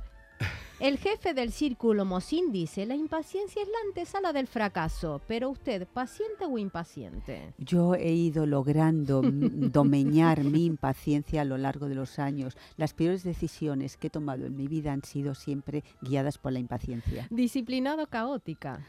El 0.80 0.98
jefe 0.98 1.34
del 1.34 1.52
círculo 1.52 2.04
Mosín 2.04 2.50
dice, 2.50 2.84
la 2.84 2.96
impaciencia 2.96 3.62
es 3.62 3.68
la 3.68 3.78
antesala 3.88 4.32
del 4.32 4.48
fracaso, 4.48 5.22
pero 5.28 5.48
usted, 5.48 5.86
¿paciente 5.86 6.44
o 6.46 6.58
impaciente? 6.58 7.54
Yo 7.58 7.94
he 7.94 8.12
ido 8.12 8.44
logrando 8.44 9.22
domeñar 9.24 10.42
mi 10.42 10.66
impaciencia 10.66 11.42
a 11.42 11.44
lo 11.44 11.56
largo 11.58 11.88
de 11.88 11.94
los 11.94 12.18
años. 12.18 12.56
Las 12.76 12.92
peores 12.92 13.22
decisiones 13.22 13.96
que 13.96 14.08
he 14.08 14.10
tomado 14.10 14.44
en 14.46 14.56
mi 14.56 14.66
vida 14.66 14.92
han 14.92 15.04
sido 15.04 15.34
siempre 15.34 15.84
guiadas 16.02 16.38
por 16.38 16.52
la 16.52 16.58
impaciencia. 16.58 17.28
Disciplinado 17.30 18.08
caótica. 18.08 18.84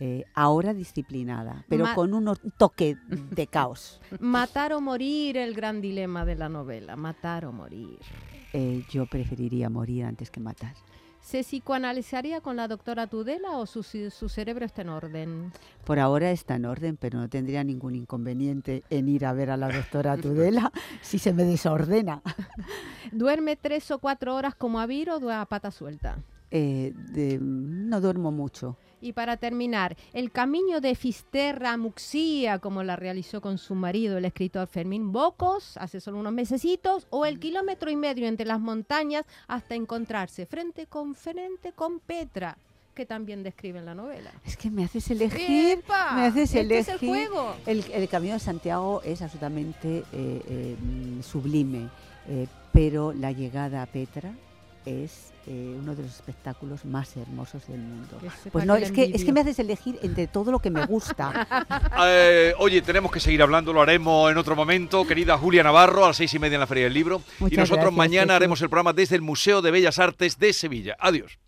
Eh, 0.00 0.24
ahora 0.34 0.74
disciplinada, 0.74 1.64
pero 1.68 1.84
Ma- 1.84 1.94
con 1.94 2.12
un 2.12 2.36
toque 2.58 2.96
de 3.30 3.46
caos. 3.46 4.00
Matar 4.20 4.72
o 4.74 4.80
morir, 4.80 5.36
el 5.36 5.54
gran 5.54 5.80
dilema 5.80 6.24
de 6.24 6.34
la 6.34 6.48
novela. 6.48 6.94
Matar 6.96 7.46
o 7.46 7.52
morir. 7.52 7.98
Eh, 8.52 8.84
yo 8.90 9.06
preferiría 9.06 9.70
morir 9.70 10.04
antes 10.04 10.30
que 10.30 10.40
matar. 10.40 10.74
¿Se 11.20 11.42
psicoanalizaría 11.44 12.40
con 12.40 12.56
la 12.56 12.66
doctora 12.66 13.06
Tudela 13.06 13.56
o 13.58 13.64
su, 13.66 13.84
su 13.84 14.28
cerebro 14.28 14.64
está 14.66 14.82
en 14.82 14.88
orden? 14.88 15.52
Por 15.84 16.00
ahora 16.00 16.32
está 16.32 16.56
en 16.56 16.64
orden, 16.64 16.96
pero 16.96 17.18
no 17.20 17.28
tendría 17.28 17.62
ningún 17.62 17.94
inconveniente 17.94 18.82
en 18.90 19.08
ir 19.08 19.24
a 19.24 19.32
ver 19.32 19.50
a 19.50 19.56
la 19.56 19.68
doctora 19.70 20.16
Tudela 20.20 20.72
si 21.00 21.18
se 21.20 21.32
me 21.32 21.44
desordena. 21.44 22.22
¿Duerme 23.12 23.56
tres 23.56 23.90
o 23.92 24.00
cuatro 24.00 24.34
horas 24.34 24.54
como 24.56 24.80
Avir 24.80 25.10
o 25.10 25.30
a 25.30 25.46
pata 25.46 25.70
suelta? 25.70 26.18
Eh, 26.50 26.92
de- 27.12 27.38
no 27.40 28.00
duermo 28.00 28.32
mucho. 28.32 28.76
Y 29.02 29.14
para 29.14 29.36
terminar, 29.36 29.96
el 30.12 30.30
camino 30.30 30.80
de 30.80 30.94
Fisterra 30.94 31.72
a 31.72 31.76
Muxía, 31.76 32.60
como 32.60 32.84
la 32.84 32.94
realizó 32.94 33.40
con 33.40 33.58
su 33.58 33.74
marido, 33.74 34.16
el 34.16 34.24
escritor 34.24 34.68
Fermín 34.68 35.10
Bocos, 35.10 35.76
hace 35.76 36.00
solo 36.00 36.18
unos 36.18 36.32
mesecitos, 36.32 37.08
o 37.10 37.26
el 37.26 37.40
kilómetro 37.40 37.90
y 37.90 37.96
medio 37.96 38.28
entre 38.28 38.46
las 38.46 38.60
montañas 38.60 39.24
hasta 39.48 39.74
encontrarse 39.74 40.46
frente 40.46 40.86
con 40.86 41.16
frente 41.16 41.72
con 41.72 41.98
Petra, 41.98 42.56
que 42.94 43.04
también 43.04 43.42
describe 43.42 43.80
en 43.80 43.86
la 43.86 43.94
novela. 43.96 44.30
Es 44.44 44.56
que 44.56 44.70
me 44.70 44.84
haces 44.84 45.10
elegir. 45.10 45.78
¡Epa! 45.78 46.12
me 46.12 46.26
haces 46.26 46.54
este 46.54 46.78
es 46.78 46.88
el 46.88 46.94
elegir. 46.94 47.08
juego. 47.08 47.56
El, 47.66 47.84
el 47.92 48.08
Camino 48.08 48.34
de 48.34 48.40
Santiago 48.40 49.02
es 49.02 49.20
absolutamente 49.20 50.04
eh, 50.12 50.42
eh, 50.46 50.76
sublime, 51.24 51.88
eh, 52.28 52.46
pero 52.72 53.12
la 53.12 53.32
llegada 53.32 53.82
a 53.82 53.86
Petra 53.86 54.32
es 54.86 55.32
eh, 55.46 55.76
uno 55.76 55.96
de 55.96 56.02
los 56.02 56.14
espectáculos 56.14 56.84
más 56.84 57.16
hermosos 57.16 57.66
del 57.66 57.80
mundo. 57.80 58.18
Pues 58.52 58.64
no, 58.64 58.76
que 58.76 58.84
es 58.84 58.92
que, 58.92 59.04
es 59.12 59.24
que 59.24 59.32
me 59.32 59.40
haces 59.40 59.58
elegir 59.58 59.98
entre 60.02 60.28
todo 60.28 60.52
lo 60.52 60.58
que 60.60 60.70
me 60.70 60.86
gusta. 60.86 61.46
Eh, 62.04 62.54
oye, 62.58 62.82
tenemos 62.82 63.12
que 63.12 63.20
seguir 63.20 63.42
hablando, 63.42 63.72
lo 63.72 63.80
haremos 63.80 64.30
en 64.30 64.36
otro 64.36 64.56
momento. 64.56 65.06
Querida 65.06 65.38
Julia 65.38 65.62
Navarro, 65.62 66.04
a 66.04 66.08
las 66.08 66.16
seis 66.16 66.32
y 66.34 66.38
media 66.38 66.56
en 66.56 66.60
la 66.60 66.66
Feria 66.66 66.84
del 66.84 66.94
Libro. 66.94 67.22
y 67.38 67.56
nosotros 67.56 67.68
gracias, 67.68 67.92
mañana 67.92 68.24
Jesús. 68.24 68.36
haremos 68.36 68.62
el 68.62 68.68
programa 68.68 68.92
desde 68.92 69.16
el 69.16 69.22
Museo 69.22 69.62
de 69.62 69.70
Bellas 69.70 69.98
Artes 69.98 70.38
de 70.38 70.52
Sevilla. 70.52 70.96
Adiós. 70.98 71.38